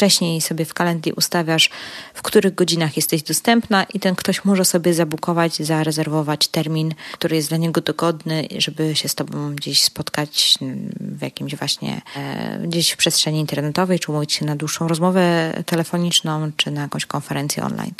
wcześniej 0.01 0.41
sobie 0.41 0.65
w 0.65 0.73
kalendarzu 0.73 0.91
ustawiasz, 1.17 1.69
w 2.13 2.21
których 2.21 2.55
godzinach 2.55 2.95
jesteś 2.95 3.23
dostępna 3.23 3.83
i 3.83 3.99
ten 3.99 4.15
ktoś 4.15 4.45
może 4.45 4.65
sobie 4.65 4.93
zabukować, 4.93 5.55
zarezerwować 5.55 6.47
termin, 6.47 6.93
który 7.13 7.35
jest 7.35 7.49
dla 7.49 7.57
niego 7.57 7.81
dogodny, 7.81 8.47
żeby 8.57 8.95
się 8.95 9.09
z 9.09 9.15
tobą 9.15 9.55
gdzieś 9.55 9.83
spotkać 9.83 10.57
w 10.99 11.21
jakimś 11.21 11.55
właśnie, 11.55 12.01
e, 12.15 12.59
gdzieś 12.67 12.91
w 12.91 12.97
przestrzeni 12.97 13.39
internetowej, 13.39 13.99
czy 13.99 14.11
umówić 14.11 14.33
się 14.33 14.45
na 14.45 14.55
dłuższą 14.55 14.87
rozmowę 14.87 15.53
telefoniczną, 15.65 16.51
czy 16.57 16.71
na 16.71 16.81
jakąś 16.81 17.05
konferencję 17.05 17.63
online. 17.63 17.93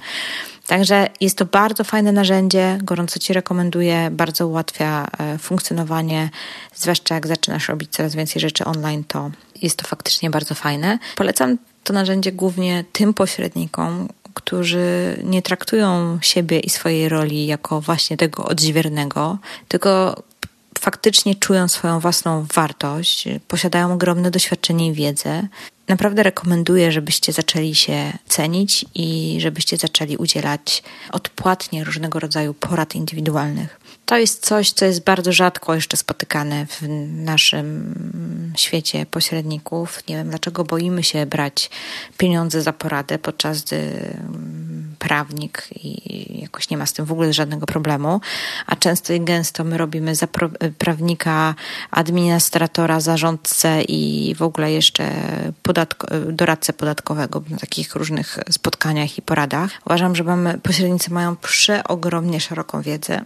Także 0.67 1.07
jest 1.19 1.37
to 1.37 1.45
bardzo 1.45 1.83
fajne 1.83 2.11
narzędzie, 2.11 2.77
gorąco 2.83 3.19
Ci 3.19 3.33
rekomenduję, 3.33 4.09
bardzo 4.11 4.47
ułatwia 4.47 5.07
e, 5.17 5.37
funkcjonowanie, 5.37 6.29
zwłaszcza 6.75 7.15
jak 7.15 7.27
zaczynasz 7.27 7.69
robić 7.69 7.91
coraz 7.91 8.15
więcej 8.15 8.41
rzeczy 8.41 8.65
online, 8.65 9.03
to 9.03 9.31
jest 9.61 9.77
to 9.77 9.87
faktycznie 9.87 10.29
bardzo 10.29 10.55
fajne. 10.55 10.99
Polecam 11.15 11.57
to 11.84 11.94
narzędzie 11.94 12.32
głównie 12.32 12.86
tym 12.91 13.13
pośrednikom, 13.13 14.08
którzy 14.34 15.17
nie 15.24 15.41
traktują 15.41 16.20
siebie 16.22 16.60
i 16.60 16.70
swojej 16.70 17.10
roli 17.10 17.46
jako 17.46 17.82
właśnie 17.82 18.17
tego 18.17 18.46
odźwiernego, 18.46 19.38
tylko 19.67 20.24
faktycznie 20.80 21.36
czują 21.36 21.67
swoją 21.67 22.00
własną 22.00 22.46
wartość, 22.54 23.28
posiadają 23.48 23.94
ogromne 23.94 24.32
doświadczenie 24.32 24.88
i 24.88 24.94
wiedzę. 24.94 25.48
Naprawdę 25.88 26.24
rekomenduję, 26.24 26.91
żebyście 26.91 27.34
zaczęli 27.34 27.76
się 27.76 28.13
cenić 28.28 28.86
i 28.96 29.38
żebyście 29.41 29.78
zaczęli 29.78 30.17
udzielać 30.17 30.84
odpłatnie 31.12 31.84
różnego 31.84 32.20
rodzaju 32.20 32.54
porad 32.54 32.96
indywidualnych. 32.96 33.81
To 34.12 34.17
jest 34.17 34.45
coś, 34.45 34.71
co 34.71 34.86
jest 34.86 35.04
bardzo 35.04 35.32
rzadko 35.32 35.76
jeszcze 35.76 35.97
spotykane 35.97 36.65
w 36.65 36.82
naszym 37.08 38.54
świecie 38.58 39.06
pośredników. 39.06 40.08
Nie 40.08 40.15
wiem, 40.15 40.30
dlaczego 40.30 40.63
boimy 40.63 41.04
się 41.04 41.26
brać 41.26 41.69
pieniądze 42.17 42.62
za 42.62 42.74
poradę, 42.74 43.19
podczas 43.19 43.63
gdy 43.63 43.76
mm, 43.76 44.95
prawnik 45.00 45.67
i 45.76 46.41
jakoś 46.41 46.69
nie 46.69 46.78
ma 46.78 46.86
z 46.86 46.93
tym 46.93 47.06
w 47.06 47.12
ogóle 47.12 47.34
żadnego 47.34 47.65
problemu, 47.65 48.21
a 48.67 48.76
często 48.76 49.13
i 49.13 49.21
gęsto 49.21 49.63
my 49.63 49.78
robimy 49.78 50.15
za 50.15 50.28
prawnika, 50.78 51.56
administratora, 51.91 53.00
zarządcę 53.00 53.82
i 53.82 54.36
w 54.38 54.41
ogóle 54.41 54.71
jeszcze 54.71 55.12
podatko, 55.63 56.08
doradcę 56.32 56.74
podatkowego 56.74 57.43
na 57.50 57.58
takich 57.58 57.95
różnych 57.95 58.39
spotkaniach 58.50 59.17
i 59.17 59.21
poradach. 59.21 59.71
Uważam, 59.86 60.15
że 60.15 60.24
mamy, 60.24 60.58
pośrednicy 60.58 61.13
mają 61.13 61.36
przeogromnie 61.36 62.39
szeroką 62.39 62.82
wiedzę 62.82 63.26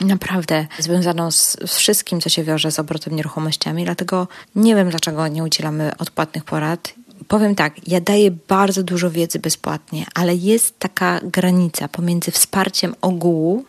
naprawdę 0.00 0.66
związaną 0.78 1.30
z, 1.30 1.56
z, 1.66 1.76
wszystkim, 1.76 2.20
co 2.20 2.28
się 2.28 2.44
wiąże 2.44 2.70
z 2.70 2.78
obrotem 2.78 3.16
nieruchomościami, 3.16 3.84
dlatego 3.84 4.28
nie 4.54 4.74
wiem, 4.74 4.90
dlaczego 4.90 5.28
nie 5.28 5.44
udzielamy 5.44 5.92
odpłatnych 5.98 6.44
porad. 6.44 6.94
Powiem 7.28 7.54
tak, 7.54 7.88
ja 7.88 8.00
daję 8.00 8.30
bardzo 8.30 8.82
dużo 8.82 9.10
wiedzy 9.10 9.38
bezpłatnie, 9.38 10.06
ale 10.14 10.34
jest 10.34 10.78
taka 10.78 11.20
granica 11.22 11.88
pomiędzy 11.88 12.30
wsparciem 12.30 12.94
ogółu, 13.00 13.64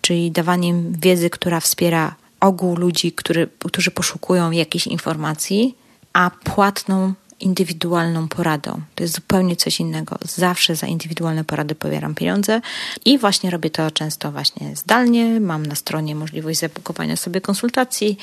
czyli 0.00 0.30
dawaniem 0.30 0.92
wiedzy, 0.92 1.30
która 1.30 1.60
wspiera 1.60 2.14
ogół 2.40 2.76
ludzi, 2.76 3.12
który, 3.12 3.48
którzy 3.58 3.90
poszukują 3.90 4.50
jakiejś 4.50 4.86
informacji, 4.86 5.76
a 6.12 6.30
płatną 6.44 7.14
indywidualną 7.42 8.28
poradą. 8.28 8.80
To 8.94 9.04
jest 9.04 9.14
zupełnie 9.14 9.56
coś 9.56 9.80
innego. 9.80 10.18
Zawsze 10.22 10.76
za 10.76 10.86
indywidualne 10.86 11.44
porady 11.44 11.74
pobieram 11.74 12.14
pieniądze 12.14 12.60
i 13.04 13.18
właśnie 13.18 13.50
robię 13.50 13.70
to 13.70 13.90
często 13.90 14.32
właśnie 14.32 14.76
zdalnie. 14.76 15.40
Mam 15.40 15.66
na 15.66 15.74
stronie 15.74 16.14
możliwość 16.14 16.58
zabukowania 16.58 17.16
sobie 17.16 17.40
konsultacji 17.40 18.18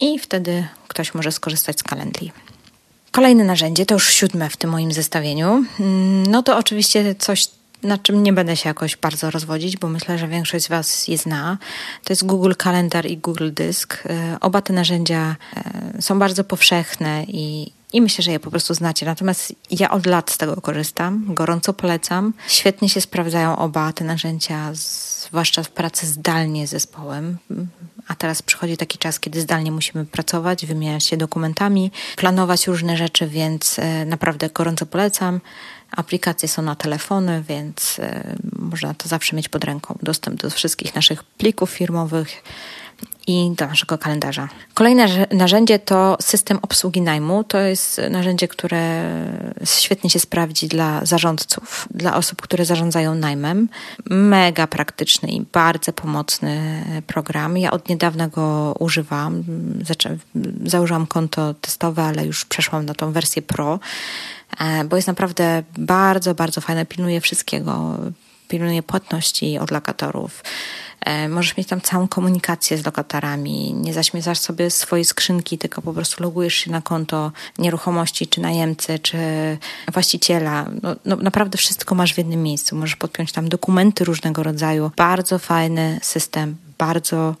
i 0.00 0.18
wtedy 0.18 0.66
ktoś 0.88 1.14
może 1.14 1.32
skorzystać 1.32 1.78
z 1.78 1.82
kalendli. 1.82 2.32
Kolejne 3.10 3.44
narzędzie, 3.44 3.86
to 3.86 3.94
już 3.94 4.08
siódme 4.08 4.50
w 4.50 4.56
tym 4.56 4.70
moim 4.70 4.92
zestawieniu, 4.92 5.64
mm, 5.80 6.26
no 6.26 6.42
to 6.42 6.56
oczywiście 6.56 7.14
coś, 7.14 7.48
na 7.82 7.98
czym 7.98 8.22
nie 8.22 8.32
będę 8.32 8.56
się 8.56 8.68
jakoś 8.68 8.96
bardzo 8.96 9.30
rozwodzić, 9.30 9.76
bo 9.76 9.88
myślę, 9.88 10.18
że 10.18 10.28
większość 10.28 10.64
z 10.64 10.68
Was 10.68 11.08
je 11.08 11.18
zna. 11.18 11.58
To 12.04 12.12
jest 12.12 12.26
Google 12.26 12.52
Kalendar 12.58 13.06
i 13.06 13.16
Google 13.18 13.50
Dysk. 13.52 14.02
E, 14.06 14.36
oba 14.40 14.62
te 14.62 14.72
narzędzia 14.72 15.36
e, 15.56 16.02
są 16.02 16.18
bardzo 16.18 16.44
powszechne 16.44 17.24
i, 17.28 17.72
i 17.92 18.00
myślę, 18.00 18.22
że 18.22 18.30
je 18.30 18.40
po 18.40 18.50
prostu 18.50 18.74
znacie. 18.74 19.06
Natomiast 19.06 19.54
ja 19.70 19.90
od 19.90 20.06
lat 20.06 20.30
z 20.30 20.38
tego 20.38 20.56
korzystam, 20.60 21.24
gorąco 21.34 21.72
polecam. 21.72 22.32
Świetnie 22.48 22.88
się 22.88 23.00
sprawdzają 23.00 23.56
oba 23.56 23.92
te 23.92 24.04
narzędzia, 24.04 24.70
zwłaszcza 24.74 25.62
w 25.62 25.70
pracy 25.70 26.06
zdalnie 26.06 26.66
z 26.66 26.70
zespołem. 26.70 27.38
A 28.08 28.14
teraz 28.14 28.42
przychodzi 28.42 28.76
taki 28.76 28.98
czas, 28.98 29.20
kiedy 29.20 29.40
zdalnie 29.40 29.72
musimy 29.72 30.04
pracować, 30.04 30.66
wymieniać 30.66 31.04
się 31.04 31.16
dokumentami, 31.16 31.90
planować 32.16 32.66
różne 32.66 32.96
rzeczy, 32.96 33.26
więc 33.26 33.78
e, 33.78 34.04
naprawdę 34.04 34.50
gorąco 34.50 34.86
polecam. 34.86 35.40
Aplikacje 35.90 36.48
są 36.48 36.62
na 36.62 36.74
telefony, 36.76 37.44
więc 37.48 37.98
e, 37.98 38.36
można 38.58 38.94
to 38.94 39.08
zawsze 39.08 39.36
mieć 39.36 39.48
pod 39.48 39.64
ręką. 39.64 39.98
Dostęp 40.02 40.40
do 40.40 40.50
wszystkich 40.50 40.94
naszych 40.94 41.24
plików 41.24 41.70
firmowych, 41.70 42.42
i 43.26 43.52
do 43.56 43.66
naszego 43.66 43.98
kalendarza. 43.98 44.48
Kolejne 44.74 45.26
narzędzie 45.32 45.78
to 45.78 46.16
system 46.20 46.58
obsługi 46.62 47.00
najmu. 47.00 47.44
To 47.44 47.58
jest 47.58 48.00
narzędzie, 48.10 48.48
które 48.48 49.04
świetnie 49.64 50.10
się 50.10 50.18
sprawdzi 50.18 50.68
dla 50.68 51.06
zarządców, 51.06 51.88
dla 51.94 52.16
osób, 52.16 52.42
które 52.42 52.64
zarządzają 52.64 53.14
najmem. 53.14 53.68
Mega 54.10 54.66
praktyczny 54.66 55.28
i 55.28 55.40
bardzo 55.52 55.92
pomocny 55.92 56.84
program. 57.06 57.58
Ja 57.58 57.70
od 57.70 57.88
niedawna 57.88 58.28
go 58.28 58.74
używam. 58.78 59.44
Zaczę, 59.82 60.16
założyłam 60.64 61.06
konto 61.06 61.54
testowe, 61.54 62.02
ale 62.02 62.26
już 62.26 62.44
przeszłam 62.44 62.86
na 62.86 62.94
tą 62.94 63.12
wersję 63.12 63.42
Pro, 63.42 63.80
e, 64.60 64.84
bo 64.84 64.96
jest 64.96 65.08
naprawdę 65.08 65.62
bardzo, 65.78 66.34
bardzo 66.34 66.60
fajne. 66.60 66.86
Pilnuje 66.86 67.20
wszystkiego. 67.20 67.96
Pilnuje 68.50 68.82
płatności 68.82 69.58
od 69.58 69.70
lokatorów 69.70 70.42
E, 71.00 71.28
możesz 71.28 71.56
mieć 71.56 71.68
tam 71.68 71.80
całą 71.80 72.08
komunikację 72.08 72.78
z 72.78 72.86
lokatorami, 72.86 73.74
nie 73.74 73.92
zaśmiecasz 73.92 74.38
sobie 74.38 74.70
swojej 74.70 75.04
skrzynki, 75.04 75.58
tylko 75.58 75.82
po 75.82 75.92
prostu 75.92 76.22
logujesz 76.22 76.54
się 76.54 76.70
na 76.70 76.82
konto 76.82 77.32
nieruchomości, 77.58 78.26
czy 78.26 78.40
najemcy, 78.40 78.98
czy 78.98 79.18
właściciela. 79.92 80.66
No, 80.82 80.96
no, 81.04 81.16
naprawdę 81.16 81.58
wszystko 81.58 81.94
masz 81.94 82.14
w 82.14 82.18
jednym 82.18 82.42
miejscu. 82.42 82.76
Możesz 82.76 82.96
podpiąć 82.96 83.32
tam 83.32 83.48
dokumenty 83.48 84.04
różnego 84.04 84.42
rodzaju. 84.42 84.90
Bardzo 84.96 85.38
fajny 85.38 86.00
system, 86.02 86.56
bardzo 86.78 87.34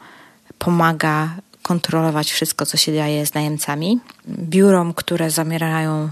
pomaga 0.58 1.28
kontrolować 1.62 2.32
wszystko, 2.32 2.66
co 2.66 2.76
się 2.76 2.92
dzieje 2.92 3.26
z 3.26 3.34
najemcami. 3.34 4.00
Biurom, 4.28 4.94
które 4.94 5.30
zamierają 5.30 6.08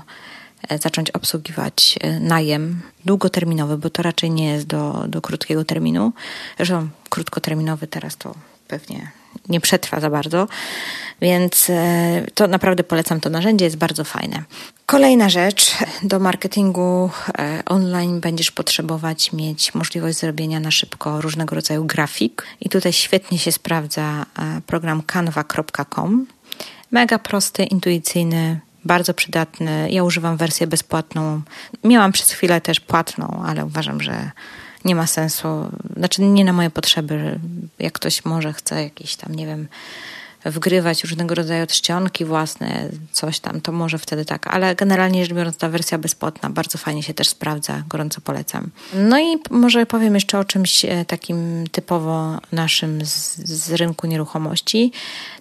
zacząć 0.81 1.11
obsługiwać 1.11 1.99
e, 2.01 2.21
najem 2.21 2.81
długoterminowy, 3.05 3.79
bo 3.79 3.91
to 3.91 4.03
raczej 4.03 4.31
nie 4.31 4.47
jest 4.47 4.67
do, 4.67 5.05
do 5.09 5.21
krótkiego 5.21 5.65
terminu. 5.65 6.13
Zresztą 6.57 6.89
krótkoterminowy 7.09 7.87
teraz 7.87 8.17
to 8.17 8.35
pewnie 8.69 9.11
nie 9.49 9.61
przetrwa 9.61 10.01
za 10.01 10.11
bardzo, 10.11 10.49
więc 11.21 11.71
e, 11.71 12.27
to 12.35 12.47
naprawdę 12.47 12.85
polecam 12.85 13.21
to 13.21 13.31
narzędzie, 13.31 13.65
jest 13.65 13.77
bardzo 13.77 14.05
fajne. 14.05 14.43
Kolejna 14.87 15.29
rzecz, 15.29 15.75
do 16.03 16.19
marketingu 16.19 17.11
online 17.67 18.21
będziesz 18.21 18.51
potrzebować 18.51 19.33
mieć 19.33 19.75
możliwość 19.75 20.19
zrobienia 20.19 20.61
na 20.61 20.71
szybko 20.71 21.21
różnego 21.21 21.55
rodzaju 21.55 21.85
grafik 21.85 22.47
i 22.61 22.69
tutaj 22.69 22.93
świetnie 22.93 23.39
się 23.39 23.53
sprawdza 23.53 24.27
program 24.67 25.03
canva.com. 25.03 26.27
Mega 26.91 27.19
prosty, 27.19 27.65
intuicyjny, 27.65 28.61
bardzo 28.85 29.15
przydatny. 29.15 29.91
Ja 29.91 30.05
używam 30.05 30.37
wersję 30.37 30.67
bezpłatną. 30.67 31.43
Miałam 31.85 32.13
przez 32.13 32.31
chwilę 32.31 32.61
też 32.61 32.81
płatną, 32.81 33.43
ale 33.47 33.65
uważam, 33.65 34.01
że 34.01 34.31
nie 34.85 34.95
ma 34.95 35.07
sensu. 35.07 35.49
Znaczy, 35.97 36.23
nie 36.23 36.45
na 36.45 36.53
moje 36.53 36.71
potrzeby. 36.71 37.39
Jak 37.79 37.93
ktoś 37.93 38.25
może 38.25 38.53
chce 38.53 38.83
jakieś 38.83 39.17
tam, 39.17 39.35
nie 39.35 39.47
wiem, 39.47 39.69
wgrywać 40.45 41.05
różnego 41.05 41.35
rodzaju 41.35 41.67
czcionki 41.67 42.25
własne, 42.25 42.89
coś 43.13 43.41
tam, 43.41 43.61
to 43.61 43.73
może 43.73 43.99
wtedy 43.99 44.25
tak. 44.25 44.47
Ale 44.47 44.75
generalnie 44.75 45.25
rzecz 45.25 45.35
biorąc, 45.35 45.57
ta 45.57 45.69
wersja 45.69 45.99
bezpłatna 45.99 46.51
bardzo 46.51 46.79
fajnie 46.79 47.03
się 47.03 47.15
też 47.15 47.29
sprawdza, 47.29 47.83
gorąco 47.89 48.21
polecam. 48.21 48.71
No 48.95 49.19
i 49.19 49.37
może 49.51 49.87
powiem 49.87 50.15
jeszcze 50.15 50.39
o 50.39 50.45
czymś 50.45 50.85
e, 50.85 51.05
takim 51.05 51.67
typowo 51.73 52.39
naszym 52.53 53.07
z, 53.07 53.37
z 53.37 53.73
rynku 53.73 54.07
nieruchomości. 54.07 54.93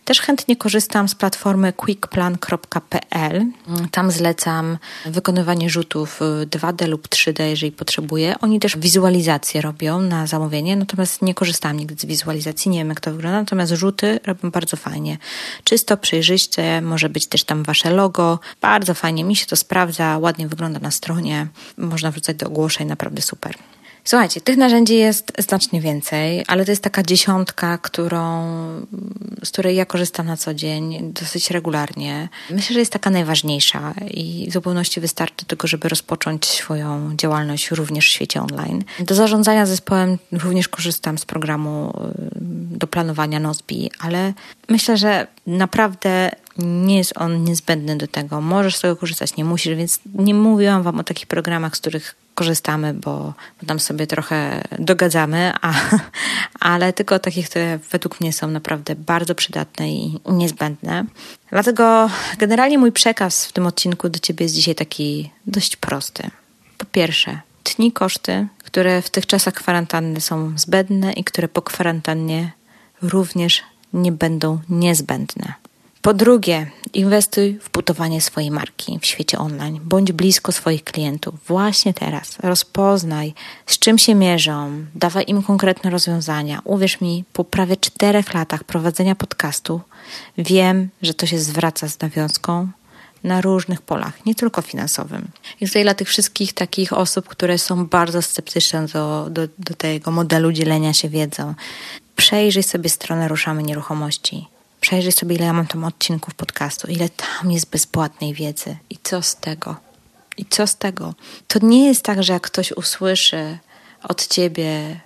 Też 0.08 0.22
chętnie 0.22 0.56
korzystam 0.56 1.10
z 1.10 1.15
platformy 1.15 1.74
quickplan.pl. 1.74 3.46
Tam 3.91 4.12
zlecam 4.12 4.78
wykonywanie 5.06 5.70
rzutów 5.70 6.20
2D 6.46 6.88
lub 6.88 7.08
3D, 7.08 7.43
jeżeli 7.43 7.72
potrzebuję. 7.72 8.36
Oni 8.41 8.60
też 8.60 8.78
wizualizację 8.78 9.62
robią 9.62 10.02
na 10.02 10.28
zamówienie, 10.28 10.76
natomiast 10.76 11.22
nie 11.22 11.34
korzystam 11.34 11.78
nigdy 11.78 11.96
z 12.00 12.06
wizualizacji, 12.06 12.72
nie 12.72 12.80
wiem 12.80 12.89
jak 12.89 13.00
to 13.00 13.12
wygląda, 13.12 13.39
natomiast 13.39 13.74
rzuty 13.74 14.20
robią 14.26 14.52
bardzo 14.52 14.78
fajnie. 14.78 15.17
Czysto, 15.63 15.98
przejrzyście, 15.98 16.82
może 16.82 17.10
być 17.10 17.28
też 17.28 17.43
tam 17.43 17.63
wasze 17.63 17.91
logo. 17.91 18.39
Bardzo 18.62 18.93
fajnie, 18.93 19.24
mi 19.24 19.36
się 19.36 19.46
to 19.46 19.56
sprawdza, 19.56 20.17
ładnie 20.17 20.48
wygląda 20.48 20.80
na 20.80 20.91
stronie. 20.91 21.48
Można 21.78 22.12
wrzucać 22.12 22.38
do 22.38 22.48
ogłoszeń, 22.48 22.88
naprawdę 22.88 23.22
super. 23.22 23.56
Słuchajcie, 24.08 24.41
tych 24.41 24.58
narzędzi 24.58 24.96
jest 24.96 25.32
znacznie 25.38 25.82
więcej, 25.82 26.43
ale 26.48 26.65
to 26.65 26.72
jest 26.72 26.84
taka 26.84 27.04
dziesiątka, 27.04 27.78
którą, 27.78 28.46
z 29.43 29.50
której 29.50 29.76
ja 29.76 29.86
korzystam 29.86 30.26
na 30.26 30.38
co 30.38 30.54
dzień 30.54 31.13
dosyć 31.13 31.52
regularnie. 31.52 32.30
Myślę, 32.50 32.74
że 32.74 32.80
jest 32.80 32.91
taka 32.91 33.10
najważniejsza 33.10 33.93
i 34.12 34.48
w 34.50 34.54
zupełności 34.54 35.02
wystarczy 35.02 35.46
tego, 35.46 35.67
żeby 35.67 35.89
rozpocząć 35.89 36.46
swoją 36.46 37.15
działalność 37.15 37.72
również 37.72 38.08
w 38.08 38.12
świecie 38.12 38.41
online. 38.41 38.84
Do 39.00 39.15
zarządzania 39.15 39.65
zespołem 39.65 40.17
również 40.32 40.67
korzystam 40.67 41.17
z 41.17 41.26
programu 41.26 41.89
y, 41.89 42.78
do 42.78 42.88
planowania 42.88 43.39
Nozbi, 43.39 43.91
ale 44.00 44.34
myślę, 44.70 44.98
że 44.98 45.28
naprawdę 45.48 46.32
nie 46.58 46.98
jest 46.98 47.13
on 47.17 47.43
niezbędny 47.43 47.98
do 47.98 48.08
tego. 48.08 48.41
Możesz 48.41 48.76
z 48.76 48.82
tego 48.82 48.96
korzystać, 48.96 49.36
nie 49.36 49.46
musisz, 49.46 49.76
więc 49.76 50.00
nie 50.13 50.34
mówiłam 50.34 50.84
Wam 50.84 51.00
o 51.00 51.04
takich 51.04 51.28
programach, 51.28 51.78
z 51.78 51.80
których 51.80 52.15
korzystamy, 52.38 52.93
bo, 52.93 53.34
bo 53.62 53.67
tam 53.67 53.80
sobie 53.80 54.08
trochę 54.08 54.62
dogadzamy, 54.80 55.54
a, 55.62 55.73
ale 56.60 56.93
tylko 56.93 57.19
takich, 57.19 57.50
które 57.50 57.80
według 57.91 58.21
mnie 58.21 58.34
są 58.34 58.47
naprawdę 58.47 58.95
bardzo 58.95 59.36
przydatne 59.36 59.89
i 59.89 60.19
niezbędne. 60.30 61.06
Dlatego 61.50 62.10
generalnie 62.38 62.78
mój 62.78 62.91
przekaz 62.91 63.45
w 63.45 63.52
tym 63.52 63.67
odcinku 63.67 64.10
do 64.10 64.19
Ciebie 64.19 64.43
jest 64.45 64.56
dzisiaj 64.56 64.76
taki 64.76 65.32
dość 65.47 65.76
prosty. 65.76 66.30
Po 66.78 66.86
pierwsze, 66.86 67.39
tnij 67.63 67.91
koszty, 67.91 68.47
które 68.63 69.02
w 69.02 69.10
tych 69.10 69.26
czasach 69.26 69.54
kwarantanny 69.54 70.21
są 70.21 70.54
zbędne 70.58 71.13
i 71.13 71.23
które 71.23 71.47
po 71.47 71.62
kwarantannie 71.62 72.52
również 73.02 73.63
nie 73.93 74.12
będą 74.12 74.60
niezbędne. 74.69 75.54
Po 76.08 76.13
drugie, 76.13 76.72
inwestuj 76.93 77.60
w 77.62 77.70
budowanie 77.70 78.22
swojej 78.22 78.52
marki 78.52 79.00
w 79.02 79.06
świecie 79.06 79.38
online. 79.38 79.80
Bądź 79.84 80.12
blisko 80.12 80.52
swoich 80.52 80.84
klientów. 80.84 81.36
Właśnie 81.48 81.93
teraz. 81.93 82.38
Rozpoznaj, 82.39 83.34
z 83.65 83.80
czym 83.80 83.98
się 83.98 84.15
mierzą, 84.15 84.86
dawaj 84.96 85.24
im 85.28 85.43
konkretne 85.43 85.89
rozwiązania. 85.89 86.62
Uwierz 86.63 87.02
mi, 87.02 87.24
po 87.34 87.43
prawie 87.43 87.78
czterech 87.78 88.34
latach 88.34 88.63
prowadzenia 88.63 89.15
podcastu 89.15 89.82
wiem, 90.38 90.89
że 91.02 91.13
to 91.13 91.26
się 91.26 91.39
zwraca 91.39 91.88
z 91.88 92.00
nawiązką 92.00 92.67
na 93.24 93.41
różnych 93.41 93.82
polach, 93.82 94.26
nie 94.26 94.36
tylko 94.36 94.62
finansowym. 94.62 95.28
I 95.62 95.67
tutaj 95.67 95.84
dla 95.84 95.93
tych 95.93 96.08
wszystkich 96.08 96.54
takich 96.54 96.93
osób, 96.93 97.28
które 97.28 97.58
są 97.58 97.86
bardzo 97.86 98.22
sceptyczne 98.22 98.86
do, 98.86 99.28
do, 99.30 99.41
do 99.60 99.74
tego 99.74 100.12
modelu 100.12 100.52
dzielenia 100.52 100.93
się 100.93 101.10
wiedzą, 101.10 101.54
przejrzyj 102.15 102.63
sobie 102.63 102.89
stronę 102.89 103.28
Ruszamy 103.28 103.63
Nieruchomości 103.63 104.48
Przejrzyj 104.88 105.12
sobie, 105.12 105.36
ile 105.36 105.45
ja 105.45 105.54
mam 105.54 105.67
tam 105.67 105.84
odcinków 105.84 106.34
podcastu, 106.36 106.88
ile 106.88 107.10
tam 107.10 107.52
jest 107.52 107.69
bezpłatnej 107.69 108.34
wiedzy. 108.34 108.78
I 108.89 108.97
co 109.04 109.21
z 109.21 109.36
tego? 109.36 109.76
I 110.38 110.45
co 110.45 110.67
z 110.67 110.76
tego? 110.76 111.13
To 111.47 111.60
nie 111.62 111.88
jest 111.88 112.04
tak, 112.04 112.23
że 112.23 112.34
jak 112.34 112.43
ktoś 112.43 112.71
usłyszy 112.71 113.58
od 114.04 114.28
ciebie 114.28 115.00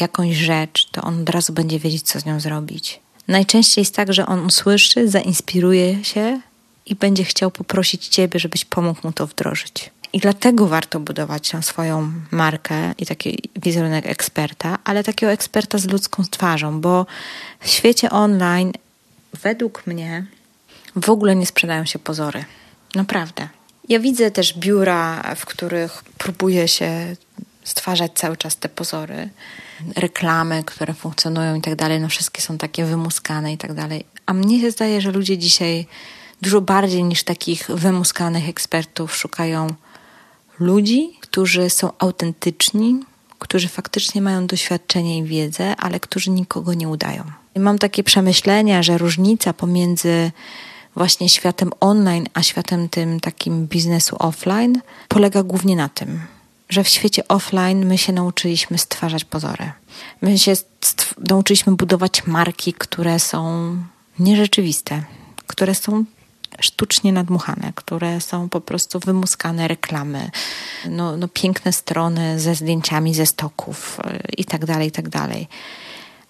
jakąś 0.00 0.36
rzecz, 0.36 0.88
to 0.90 1.02
on 1.02 1.20
od 1.20 1.30
razu 1.30 1.52
będzie 1.52 1.78
wiedzieć, 1.78 2.02
co 2.02 2.20
z 2.20 2.24
nią 2.24 2.40
zrobić. 2.40 3.00
Najczęściej 3.28 3.82
jest 3.82 3.94
tak, 3.94 4.12
że 4.12 4.26
on 4.26 4.46
usłyszy, 4.46 5.08
zainspiruje 5.08 6.04
się 6.04 6.40
i 6.86 6.94
będzie 6.94 7.24
chciał 7.24 7.50
poprosić 7.50 8.08
ciebie, 8.08 8.40
żebyś 8.40 8.64
pomógł 8.64 9.00
mu 9.04 9.12
to 9.12 9.26
wdrożyć. 9.26 9.90
I 10.12 10.18
dlatego 10.18 10.66
warto 10.66 11.00
budować 11.00 11.50
tą 11.50 11.62
swoją 11.62 12.12
markę 12.30 12.92
i 12.98 13.06
taki 13.06 13.38
wizerunek 13.62 14.06
eksperta, 14.06 14.78
ale 14.84 15.04
takiego 15.04 15.32
eksperta 15.32 15.78
z 15.78 15.86
ludzką 15.86 16.22
twarzą, 16.30 16.80
bo 16.80 17.06
w 17.60 17.68
świecie 17.68 18.10
online 18.10 18.72
według 19.42 19.86
mnie 19.86 20.26
w 20.96 21.10
ogóle 21.10 21.36
nie 21.36 21.46
sprzedają 21.46 21.84
się 21.84 21.98
pozory. 21.98 22.44
Naprawdę. 22.94 23.48
Ja 23.88 24.00
widzę 24.00 24.30
też 24.30 24.58
biura, 24.58 25.34
w 25.36 25.46
których 25.46 26.04
próbuje 26.18 26.68
się 26.68 27.16
stwarzać 27.64 28.12
cały 28.14 28.36
czas 28.36 28.56
te 28.56 28.68
pozory, 28.68 29.28
reklamy, 29.96 30.64
które 30.64 30.94
funkcjonują 30.94 31.54
i 31.54 31.60
tak 31.60 31.76
dalej, 31.76 32.00
no 32.00 32.08
wszystkie 32.08 32.42
są 32.42 32.58
takie 32.58 32.84
wymuskane 32.84 33.52
i 33.52 33.58
tak 33.58 33.74
dalej. 33.74 34.04
A 34.26 34.34
mnie 34.34 34.60
się 34.60 34.70
zdaje, 34.70 35.00
że 35.00 35.12
ludzie 35.12 35.38
dzisiaj 35.38 35.86
dużo 36.42 36.60
bardziej 36.60 37.04
niż 37.04 37.24
takich 37.24 37.66
wymuskanych 37.68 38.48
ekspertów 38.48 39.16
szukają 39.16 39.66
ludzi, 40.58 41.18
którzy 41.20 41.70
są 41.70 41.90
autentyczni, 41.98 43.00
którzy 43.38 43.68
faktycznie 43.68 44.22
mają 44.22 44.46
doświadczenie 44.46 45.18
i 45.18 45.24
wiedzę, 45.24 45.76
ale 45.76 46.00
którzy 46.00 46.30
nikogo 46.30 46.74
nie 46.74 46.88
udają. 46.88 47.43
Mam 47.56 47.78
takie 47.78 48.02
przemyślenia, 48.04 48.82
że 48.82 48.98
różnica 48.98 49.52
pomiędzy 49.52 50.32
właśnie 50.96 51.28
światem 51.28 51.70
online, 51.80 52.26
a 52.34 52.42
światem 52.42 52.88
tym 52.88 53.20
takim 53.20 53.66
biznesu 53.66 54.16
offline 54.18 54.80
polega 55.08 55.42
głównie 55.42 55.76
na 55.76 55.88
tym, 55.88 56.20
że 56.68 56.84
w 56.84 56.88
świecie 56.88 57.28
offline 57.28 57.86
my 57.86 57.98
się 57.98 58.12
nauczyliśmy 58.12 58.78
stwarzać 58.78 59.24
pozory. 59.24 59.72
My 60.22 60.38
się 60.38 60.52
nauczyliśmy 61.28 61.76
budować 61.76 62.26
marki, 62.26 62.72
które 62.72 63.18
są 63.18 63.76
nierzeczywiste, 64.18 65.02
które 65.46 65.74
są 65.74 66.04
sztucznie 66.60 67.12
nadmuchane, 67.12 67.72
które 67.74 68.20
są 68.20 68.48
po 68.48 68.60
prostu 68.60 69.00
wymuskane 69.00 69.68
reklamy, 69.68 70.30
no, 70.88 71.16
no 71.16 71.28
piękne 71.28 71.72
strony 71.72 72.40
ze 72.40 72.54
zdjęciami 72.54 73.14
ze 73.14 73.26
stoków 73.26 74.00
y, 74.00 74.32
i 74.36 74.44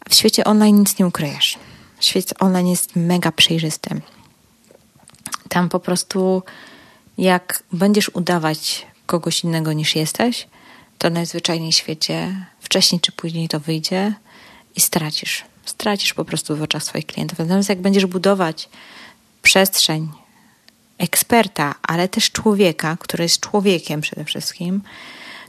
W 0.08 0.14
świecie 0.14 0.44
online 0.44 0.78
nic 0.78 0.98
nie 0.98 1.06
ukryjesz. 1.06 1.58
Świat 2.00 2.42
online 2.42 2.66
jest 2.66 2.96
mega 2.96 3.32
przejrzysty. 3.32 4.00
Tam 5.48 5.68
po 5.68 5.80
prostu, 5.80 6.42
jak 7.18 7.62
będziesz 7.72 8.08
udawać 8.08 8.86
kogoś 9.06 9.44
innego 9.44 9.72
niż 9.72 9.96
jesteś, 9.96 10.46
to 10.98 11.10
najzwyczajniej 11.10 11.72
w 11.72 11.76
świecie 11.76 12.46
wcześniej 12.60 13.00
czy 13.00 13.12
później 13.12 13.48
to 13.48 13.60
wyjdzie 13.60 14.14
i 14.76 14.80
stracisz. 14.80 15.44
Stracisz 15.64 16.14
po 16.14 16.24
prostu 16.24 16.56
w 16.56 16.62
oczach 16.62 16.82
swoich 16.82 17.06
klientów. 17.06 17.38
Natomiast 17.38 17.68
jak 17.68 17.80
będziesz 17.80 18.06
budować 18.06 18.68
przestrzeń 19.42 20.08
eksperta, 20.98 21.74
ale 21.82 22.08
też 22.08 22.30
człowieka, 22.30 22.96
który 23.00 23.24
jest 23.24 23.40
człowiekiem 23.40 24.00
przede 24.00 24.24
wszystkim, 24.24 24.82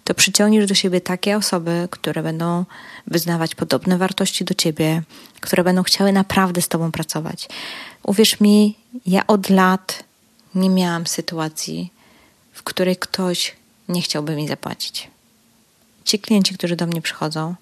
to 0.06 0.13
przyciągniesz 0.13 0.68
do 0.68 0.76
siebie 0.76 1.02
takie 1.02 1.38
osoby, 1.38 1.88
które 1.91 2.24
będą 2.24 2.65
wyznawać 3.08 3.56
podobne 3.56 3.98
wartości 3.98 4.46
do 4.46 4.54
ciebie, 4.54 5.02
które 5.41 5.63
będą 5.63 5.84
chciały 5.84 6.12
naprawdę 6.12 6.62
z 6.62 6.68
tobą 6.68 6.91
pracować. 6.91 7.50
Uwierz 8.04 8.39
mi, 8.39 8.76
ja 9.06 9.28
od 9.28 9.50
lat 9.50 10.04
nie 10.56 10.70
miałam 10.70 11.08
sytuacji, 11.08 11.91
w 12.54 12.63
której 12.63 12.96
ktoś 12.96 13.56
nie 13.89 14.02
chciałby 14.02 14.36
mi 14.36 14.48
zapłacić. 14.48 15.10
Ci 16.04 16.20
klienci, 16.20 16.54
którzy 16.58 16.76
do 16.76 16.86
mnie 16.88 17.02
przychodzą, 17.02 17.56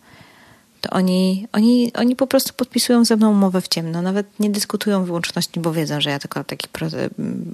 to 0.84 0.90
oni, 0.90 1.48
oni, 1.52 1.92
oni 1.94 2.16
po 2.16 2.28
prostu 2.28 2.54
podpisują 2.54 3.06
ze 3.06 3.16
mną 3.16 3.32
umowę 3.32 3.62
w 3.62 3.68
ciemno. 3.68 4.02
Nawet 4.02 4.40
nie 4.40 4.50
dyskutują 4.50 5.06
wyłączności, 5.06 5.60
bo 5.60 5.74
wiedzą, 5.74 6.02
że 6.02 6.10
ja 6.10 6.20
tylko 6.20 6.40
na 6.40 6.44
takich 6.44 6.70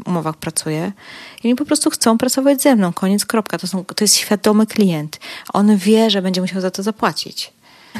umowach 0.05 0.37
pracuję. 0.37 0.91
I 1.43 1.47
oni 1.47 1.55
po 1.55 1.65
prostu 1.65 1.89
chcą 1.89 2.17
pracować 2.17 2.61
ze 2.61 2.75
mną. 2.75 2.93
Koniec, 2.93 3.25
kropka. 3.25 3.57
To, 3.57 3.67
są, 3.67 3.85
to 3.85 4.03
jest 4.03 4.15
świadomy 4.15 4.67
klient. 4.67 5.19
On 5.53 5.77
wie, 5.77 6.09
że 6.09 6.21
będzie 6.21 6.41
musiał 6.41 6.61
za 6.61 6.71
to 6.71 6.83
zapłacić. 6.83 7.53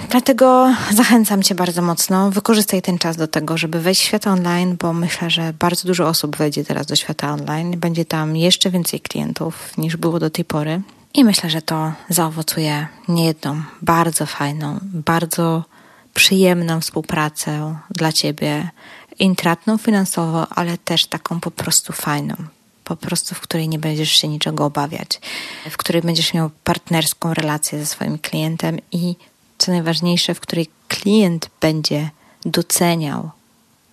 Dlatego 0.10 0.74
zachęcam 0.94 1.44
Cię 1.44 1.56
bardzo 1.56 1.82
mocno. 1.82 2.32
Wykorzystaj 2.32 2.82
ten 2.82 2.98
czas 2.98 3.18
do 3.18 3.28
tego, 3.28 3.58
żeby 3.58 3.80
wejść 3.80 4.02
w 4.02 4.04
świat 4.04 4.28
online, 4.28 4.76
bo 4.80 4.94
myślę, 4.94 5.30
że 5.30 5.54
bardzo 5.60 5.88
dużo 5.88 6.08
osób 6.08 6.38
wejdzie 6.38 6.66
teraz 6.66 6.86
do 6.86 6.96
świata 6.96 7.34
online. 7.34 7.80
Będzie 7.80 8.06
tam 8.06 8.36
jeszcze 8.36 8.70
więcej 8.70 9.00
klientów 9.00 9.78
niż 9.78 9.98
było 9.98 10.20
do 10.20 10.30
tej 10.30 10.46
pory. 10.46 10.82
I 11.14 11.24
myślę, 11.24 11.50
że 11.50 11.62
to 11.62 11.94
zaowocuje 12.10 12.88
niejedną 13.08 13.62
bardzo 13.82 14.26
fajną, 14.26 14.80
bardzo 14.84 15.64
przyjemną 16.14 16.82
współpracę 16.82 17.76
dla 17.90 18.12
Ciebie, 18.12 18.70
intratną 19.20 19.78
finansowo, 19.78 20.48
ale 20.50 20.78
też 20.78 21.06
taką 21.06 21.40
po 21.40 21.52
prostu 21.52 21.94
fajną. 21.94 22.36
Po 22.84 22.96
prostu, 22.96 23.36
w 23.36 23.42
której 23.42 23.70
nie 23.70 23.80
będziesz 23.80 24.12
się 24.12 24.28
niczego 24.28 24.66
obawiać, 24.66 25.22
w 25.70 25.78
której 25.78 26.02
będziesz 26.02 26.34
miał 26.34 26.50
partnerską 26.64 27.34
relację 27.34 27.80
ze 27.80 27.86
swoim 27.86 28.20
klientem 28.20 28.78
i 28.92 29.16
co 29.58 29.72
najważniejsze, 29.72 30.36
w 30.36 30.40
której 30.40 30.68
klient 30.88 31.50
będzie 31.62 32.10
doceniał 32.46 33.32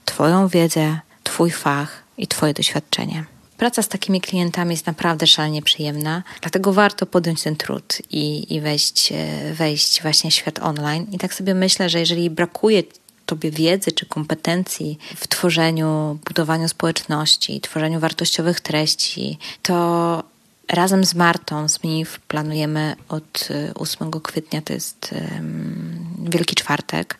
Twoją 0.04 0.48
wiedzę, 0.48 1.00
Twój 1.24 1.50
fach 1.50 2.02
i 2.18 2.26
Twoje 2.26 2.54
doświadczenie. 2.54 3.24
Praca 3.56 3.82
z 3.82 3.88
takimi 3.88 4.20
klientami 4.20 4.70
jest 4.70 4.86
naprawdę 4.86 5.26
szalenie 5.26 5.62
przyjemna, 5.62 6.22
dlatego 6.40 6.72
warto 6.72 7.06
podjąć 7.06 7.42
ten 7.42 7.56
trud 7.56 7.98
i, 8.10 8.54
i 8.54 8.60
wejść, 8.60 9.12
e, 9.12 9.54
wejść 9.54 10.02
właśnie 10.02 10.30
w 10.30 10.34
świat 10.34 10.58
online. 10.58 11.06
I 11.12 11.18
tak 11.18 11.34
sobie 11.34 11.54
myślę, 11.54 11.88
że 11.88 12.00
jeżeli 12.00 12.30
brakuje 12.30 12.82
Tobie 13.26 13.50
wiedzy 13.50 13.92
czy 13.92 14.06
kompetencji 14.06 14.98
w 15.16 15.28
tworzeniu, 15.28 16.18
budowaniu 16.24 16.68
społeczności, 16.68 17.60
tworzeniu 17.60 18.00
wartościowych 18.00 18.60
treści, 18.60 19.38
to 19.62 20.22
razem 20.68 21.04
z 21.04 21.14
Martą 21.14 21.68
z 21.68 21.84
MIF 21.84 22.20
planujemy 22.20 22.96
od 23.08 23.48
8 23.74 24.08
y, 24.08 24.20
kwietnia, 24.20 24.62
to 24.62 24.72
jest 24.72 25.10
um, 25.12 26.06
Wielki 26.30 26.54
Czwartek, 26.54 27.18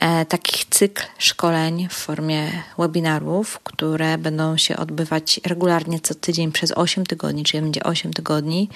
e, 0.00 0.26
taki 0.26 0.64
cykl 0.70 1.02
szkoleń 1.18 1.88
w 1.90 1.92
formie 1.92 2.62
webinarów, 2.78 3.58
które 3.58 4.18
będą 4.18 4.56
się 4.56 4.76
odbywać 4.76 5.40
regularnie 5.46 6.00
co 6.00 6.14
tydzień 6.14 6.52
przez 6.52 6.72
8 6.72 7.06
tygodni, 7.06 7.44
czyli 7.44 7.62
będzie 7.62 7.82
8 7.82 8.12
tygodni, 8.12 8.68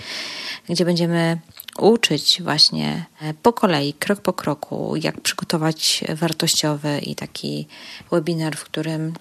gdzie 0.68 0.84
będziemy 0.84 1.38
uczyć 1.78 2.42
właśnie 2.42 3.04
e, 3.20 3.34
po 3.34 3.52
kolei, 3.52 3.92
krok 3.92 4.20
po 4.20 4.32
kroku, 4.32 4.94
jak 4.96 5.20
przygotować 5.20 6.04
wartościowy 6.14 6.98
i 6.98 7.14
taki 7.14 7.66
webinar, 8.10 8.56
w 8.56 8.64
którym 8.64 9.14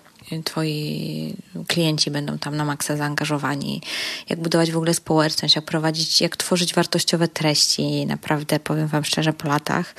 Twoi 0.43 1.35
klienci 1.67 2.11
będą 2.11 2.37
tam 2.37 2.55
na 2.55 2.65
maksa 2.65 2.97
zaangażowani, 2.97 3.81
jak 4.29 4.41
budować 4.41 4.71
w 4.71 4.77
ogóle 4.77 4.93
społeczność, 4.93 5.55
jak 5.55 5.65
prowadzić, 5.65 6.21
jak 6.21 6.37
tworzyć 6.37 6.73
wartościowe 6.73 7.27
treści. 7.27 8.05
Naprawdę 8.05 8.59
powiem 8.59 8.87
Wam 8.87 9.03
szczerze, 9.03 9.33
po 9.33 9.47
latach 9.47 9.95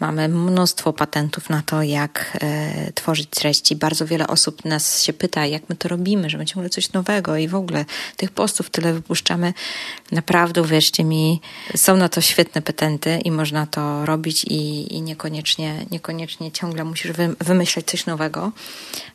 Mamy 0.00 0.28
mnóstwo 0.28 0.92
patentów 0.92 1.50
na 1.50 1.62
to, 1.62 1.82
jak 1.82 2.38
e, 2.40 2.92
tworzyć 2.92 3.28
treści. 3.30 3.76
Bardzo 3.76 4.06
wiele 4.06 4.26
osób 4.26 4.64
nas 4.64 5.02
się 5.02 5.12
pyta, 5.12 5.46
jak 5.46 5.62
my 5.68 5.76
to 5.76 5.88
robimy, 5.88 6.30
żeby 6.30 6.46
ciągle 6.46 6.70
coś 6.70 6.92
nowego 6.92 7.36
i 7.36 7.48
w 7.48 7.54
ogóle 7.54 7.84
tych 8.16 8.30
postów 8.30 8.70
tyle 8.70 8.92
wypuszczamy. 8.92 9.54
Naprawdę, 10.12 10.62
uwierzcie 10.62 11.04
mi, 11.04 11.40
są 11.76 11.96
na 11.96 12.08
to 12.08 12.20
świetne 12.20 12.62
patenty 12.62 13.18
i 13.24 13.30
można 13.30 13.66
to 13.66 14.06
robić 14.06 14.44
i, 14.44 14.94
i 14.94 15.02
niekoniecznie, 15.02 15.86
niekoniecznie 15.90 16.52
ciągle 16.52 16.84
musisz 16.84 17.12
wy, 17.12 17.36
wymyślać 17.40 17.86
coś 17.86 18.06
nowego. 18.06 18.52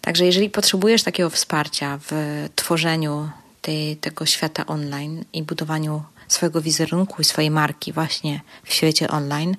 Także 0.02 0.26
jeżeli 0.26 0.50
potrzebujesz 0.50 1.04
takiego 1.04 1.30
wsparcia 1.30 2.00
w 2.10 2.12
tworzeniu 2.56 3.30
tej, 3.62 3.98
tego 3.98 4.26
świata 4.26 4.66
online 4.66 5.26
i 5.34 5.44
budowaniu 5.44 6.04
swojego 6.34 6.62
wizerunku 6.62 7.22
i 7.22 7.26
swojej 7.26 7.52
marki 7.52 7.94
właśnie 7.94 8.42
w 8.64 8.74
świecie 8.74 9.10
online, 9.10 9.56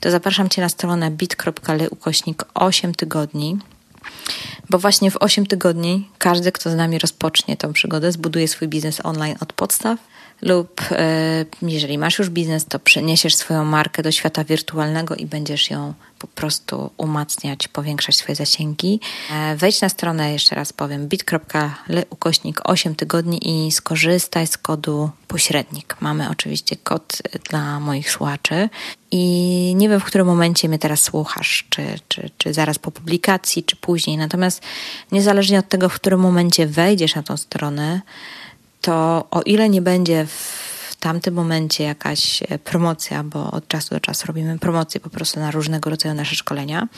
to 0.00 0.10
zapraszam 0.10 0.48
Cię 0.48 0.62
na 0.62 0.68
stronę 0.68 1.10
bit.ly 1.10 1.90
ukośnik 1.90 2.44
8 2.54 2.94
tygodni, 2.94 3.58
bo 4.70 4.78
właśnie 4.78 5.10
w 5.10 5.16
8 5.16 5.46
tygodni 5.46 6.08
każdy, 6.18 6.52
kto 6.52 6.70
z 6.70 6.74
nami 6.74 6.98
rozpocznie 6.98 7.56
tą 7.56 7.72
przygodę, 7.72 8.12
zbuduje 8.12 8.48
swój 8.48 8.68
biznes 8.68 9.00
online 9.04 9.36
od 9.40 9.52
podstaw 9.52 9.98
lub 10.42 10.80
e, 10.90 11.44
jeżeli 11.62 11.98
masz 11.98 12.18
już 12.18 12.30
biznes, 12.30 12.64
to 12.64 12.78
przeniesiesz 12.78 13.34
swoją 13.34 13.64
markę 13.64 14.02
do 14.02 14.12
świata 14.12 14.44
wirtualnego 14.44 15.14
i 15.14 15.26
będziesz 15.26 15.70
ją 15.70 15.94
po 16.18 16.26
prostu 16.26 16.90
umacniać, 16.96 17.68
powiększać 17.68 18.16
swoje 18.16 18.36
zasięgi. 18.36 19.00
E, 19.32 19.56
wejdź 19.56 19.80
na 19.80 19.88
stronę, 19.88 20.32
jeszcze 20.32 20.54
raz 20.54 20.72
powiem, 20.72 21.08
bit.ly 21.08 22.04
ukośnik 22.10 22.60
8 22.64 22.94
tygodni 22.94 23.66
i 23.66 23.72
skorzystaj 23.72 24.46
z 24.46 24.58
kodu 24.58 25.10
pośrednik. 25.28 25.96
Mamy 26.00 26.30
oczywiście 26.30 26.76
kod 26.76 27.22
dla 27.50 27.80
moich 27.80 28.10
słuchaczy 28.10 28.68
i 29.10 29.74
nie 29.76 29.88
wiem, 29.88 30.00
w 30.00 30.04
którym 30.04 30.26
momencie 30.26 30.68
mnie 30.68 30.78
teraz 30.78 31.02
słuchasz, 31.02 31.66
czy, 31.70 31.82
czy, 32.08 32.30
czy 32.38 32.54
zaraz 32.54 32.78
po 32.78 32.90
publikacji, 32.90 33.64
czy 33.64 33.76
później. 33.76 34.16
Natomiast 34.16 34.62
niezależnie 35.12 35.58
od 35.58 35.68
tego, 35.68 35.88
w 35.88 35.94
którym 35.94 36.20
momencie 36.20 36.66
wejdziesz 36.66 37.14
na 37.14 37.22
tą 37.22 37.36
stronę, 37.36 38.00
to 38.82 39.26
o 39.30 39.42
ile 39.42 39.68
nie 39.68 39.82
będzie 39.82 40.26
w 40.26 40.96
tamtym 41.00 41.34
momencie 41.34 41.84
jakaś 41.84 42.42
e, 42.42 42.58
promocja, 42.58 43.24
bo 43.24 43.50
od 43.50 43.68
czasu 43.68 43.94
do 43.94 44.00
czasu 44.00 44.26
robimy 44.26 44.58
promocje 44.58 45.00
po 45.00 45.10
prostu 45.10 45.40
na 45.40 45.50
różnego 45.50 45.90
rodzaju 45.90 46.14
nasze 46.14 46.34
szkolenia, 46.34 46.88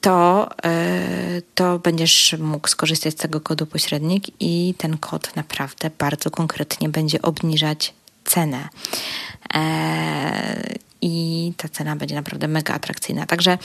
to, 0.00 0.48
e, 0.64 1.42
to 1.54 1.78
będziesz 1.78 2.36
mógł 2.38 2.68
skorzystać 2.68 3.14
z 3.14 3.16
tego 3.16 3.40
kodu 3.40 3.66
pośrednik 3.66 4.24
i 4.40 4.74
ten 4.78 4.98
kod 4.98 5.36
naprawdę 5.36 5.90
bardzo 5.98 6.30
konkretnie 6.30 6.88
będzie 6.88 7.22
obniżać 7.22 7.94
cenę. 8.24 8.68
E, 9.54 10.74
I 11.02 11.52
ta 11.56 11.68
cena 11.68 11.96
będzie 11.96 12.14
naprawdę 12.14 12.48
mega 12.48 12.74
atrakcyjna. 12.74 13.26
Także 13.26 13.58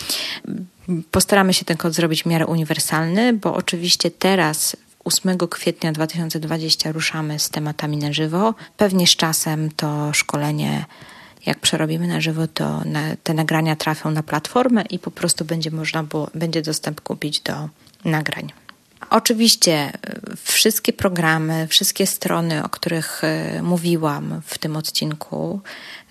postaramy 1.12 1.54
się 1.54 1.66
ten 1.66 1.78
kod 1.78 1.94
zrobić 1.94 2.24
w 2.24 2.26
miarę 2.26 2.46
uniwersalny, 2.46 3.34
bo 3.34 3.54
oczywiście 3.54 4.12
teraz 4.12 4.76
8 5.04 5.38
kwietnia 5.38 5.92
2020 5.92 6.92
ruszamy 6.92 7.40
z 7.40 7.50
tematami 7.50 7.98
na 7.98 8.14
żywo. 8.14 8.54
Pewnie 8.78 9.08
z 9.08 9.16
czasem 9.16 9.72
to 9.72 10.14
szkolenie, 10.14 10.86
jak 11.46 11.60
przerobimy 11.60 12.08
na 12.08 12.22
żywo, 12.22 12.48
to 12.48 12.84
te 13.24 13.34
nagrania 13.34 13.76
trafią 13.76 14.12
na 14.12 14.24
platformę 14.24 14.82
i 14.82 15.00
po 15.00 15.12
prostu 15.12 15.46
będzie 15.46 15.72
można 15.72 16.04
było, 16.04 16.30
będzie 16.36 16.62
dostęp 16.62 17.02
kupić 17.02 17.40
do 17.40 17.70
nagrań. 18.06 18.52
Oczywiście 19.10 19.74
e, 19.74 19.92
wszystkie 20.44 20.94
programy, 20.94 21.68
wszystkie 21.68 22.08
strony, 22.08 22.64
o 22.64 22.70
których 22.70 23.24
e, 23.24 23.62
mówiłam 23.62 24.42
w 24.46 24.58
tym 24.58 24.76
odcinku, 24.76 25.62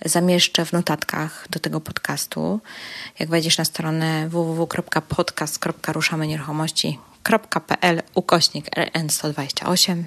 zamieszczę 0.05 0.65
w 0.65 0.73
notatkach 0.73 1.47
do 1.51 1.61
tego 1.61 1.81
podcastu. 1.81 2.61
Jak 3.19 3.29
wejdziesz 3.29 3.59
na 3.59 3.65
stronę 3.65 4.29
www.podcast.ruszamy 4.29 6.27
nieruchomości.pl 7.29 8.03
ukośnik 8.15 8.67
RN128 8.77 10.03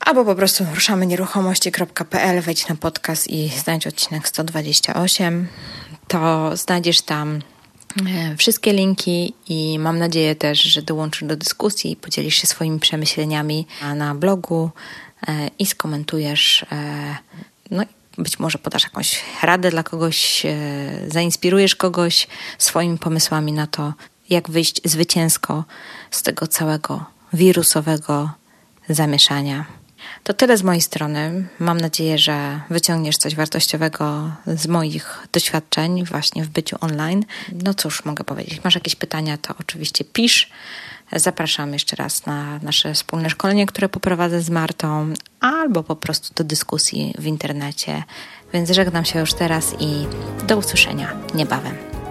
albo 0.00 0.24
po 0.24 0.34
prostu 0.34 0.64
ruszamy 0.74 1.06
nieruchomości.pl, 1.06 2.40
wejdź 2.40 2.68
na 2.68 2.76
podcast 2.76 3.30
i 3.30 3.48
znajdź 3.48 3.86
odcinek 3.86 4.28
128. 4.28 5.46
To 6.08 6.50
znajdziesz 6.56 7.00
tam 7.00 7.40
e, 8.06 8.36
wszystkie 8.36 8.72
linki 8.72 9.34
i 9.48 9.78
mam 9.78 9.98
nadzieję 9.98 10.36
też, 10.36 10.62
że 10.62 10.82
dołączysz 10.82 11.28
do 11.28 11.36
dyskusji 11.36 11.92
i 11.92 11.96
podzielisz 11.96 12.34
się 12.34 12.46
swoimi 12.46 12.80
przemyśleniami 12.80 13.66
na 13.94 14.14
blogu 14.14 14.70
e, 15.28 15.50
i 15.58 15.66
skomentujesz. 15.66 16.66
E, 16.72 17.16
no 17.70 17.82
być 18.18 18.38
może 18.38 18.58
podasz 18.58 18.84
jakąś 18.84 19.20
radę 19.42 19.70
dla 19.70 19.82
kogoś, 19.82 20.46
zainspirujesz 21.08 21.76
kogoś 21.76 22.26
swoimi 22.58 22.98
pomysłami 22.98 23.52
na 23.52 23.66
to, 23.66 23.94
jak 24.30 24.50
wyjść 24.50 24.80
zwycięsko 24.84 25.64
z 26.14 26.22
tego 26.22 26.46
całego 26.46 27.04
wirusowego 27.32 28.30
zamieszania. 28.88 29.64
To 30.24 30.34
tyle 30.34 30.56
z 30.56 30.62
mojej 30.62 30.82
strony. 30.82 31.48
Mam 31.58 31.80
nadzieję, 31.80 32.18
że 32.18 32.60
wyciągniesz 32.70 33.16
coś 33.16 33.34
wartościowego 33.34 34.30
z 34.46 34.66
moich 34.66 35.26
doświadczeń 35.32 36.04
właśnie 36.04 36.44
w 36.44 36.48
byciu 36.48 36.76
online. 36.80 37.24
No 37.64 37.74
cóż, 37.74 38.04
mogę 38.04 38.24
powiedzieć. 38.24 38.64
Masz 38.64 38.74
jakieś 38.74 38.96
pytania, 38.96 39.38
to 39.38 39.54
oczywiście 39.60 40.04
pisz. 40.04 40.50
Zapraszam 41.12 41.72
jeszcze 41.72 41.96
raz 41.96 42.26
na 42.26 42.58
nasze 42.62 42.94
wspólne 42.94 43.30
szkolenie, 43.30 43.66
które 43.66 43.88
poprowadzę 43.88 44.40
z 44.40 44.50
Martą, 44.50 45.12
albo 45.40 45.82
po 45.82 45.96
prostu 45.96 46.34
do 46.34 46.44
dyskusji 46.44 47.14
w 47.18 47.26
internecie. 47.26 48.02
Więc 48.52 48.70
żegnam 48.70 49.04
się 49.04 49.20
już 49.20 49.34
teraz 49.34 49.74
i 49.80 50.06
do 50.46 50.56
usłyszenia 50.56 51.16
niebawem. 51.34 52.03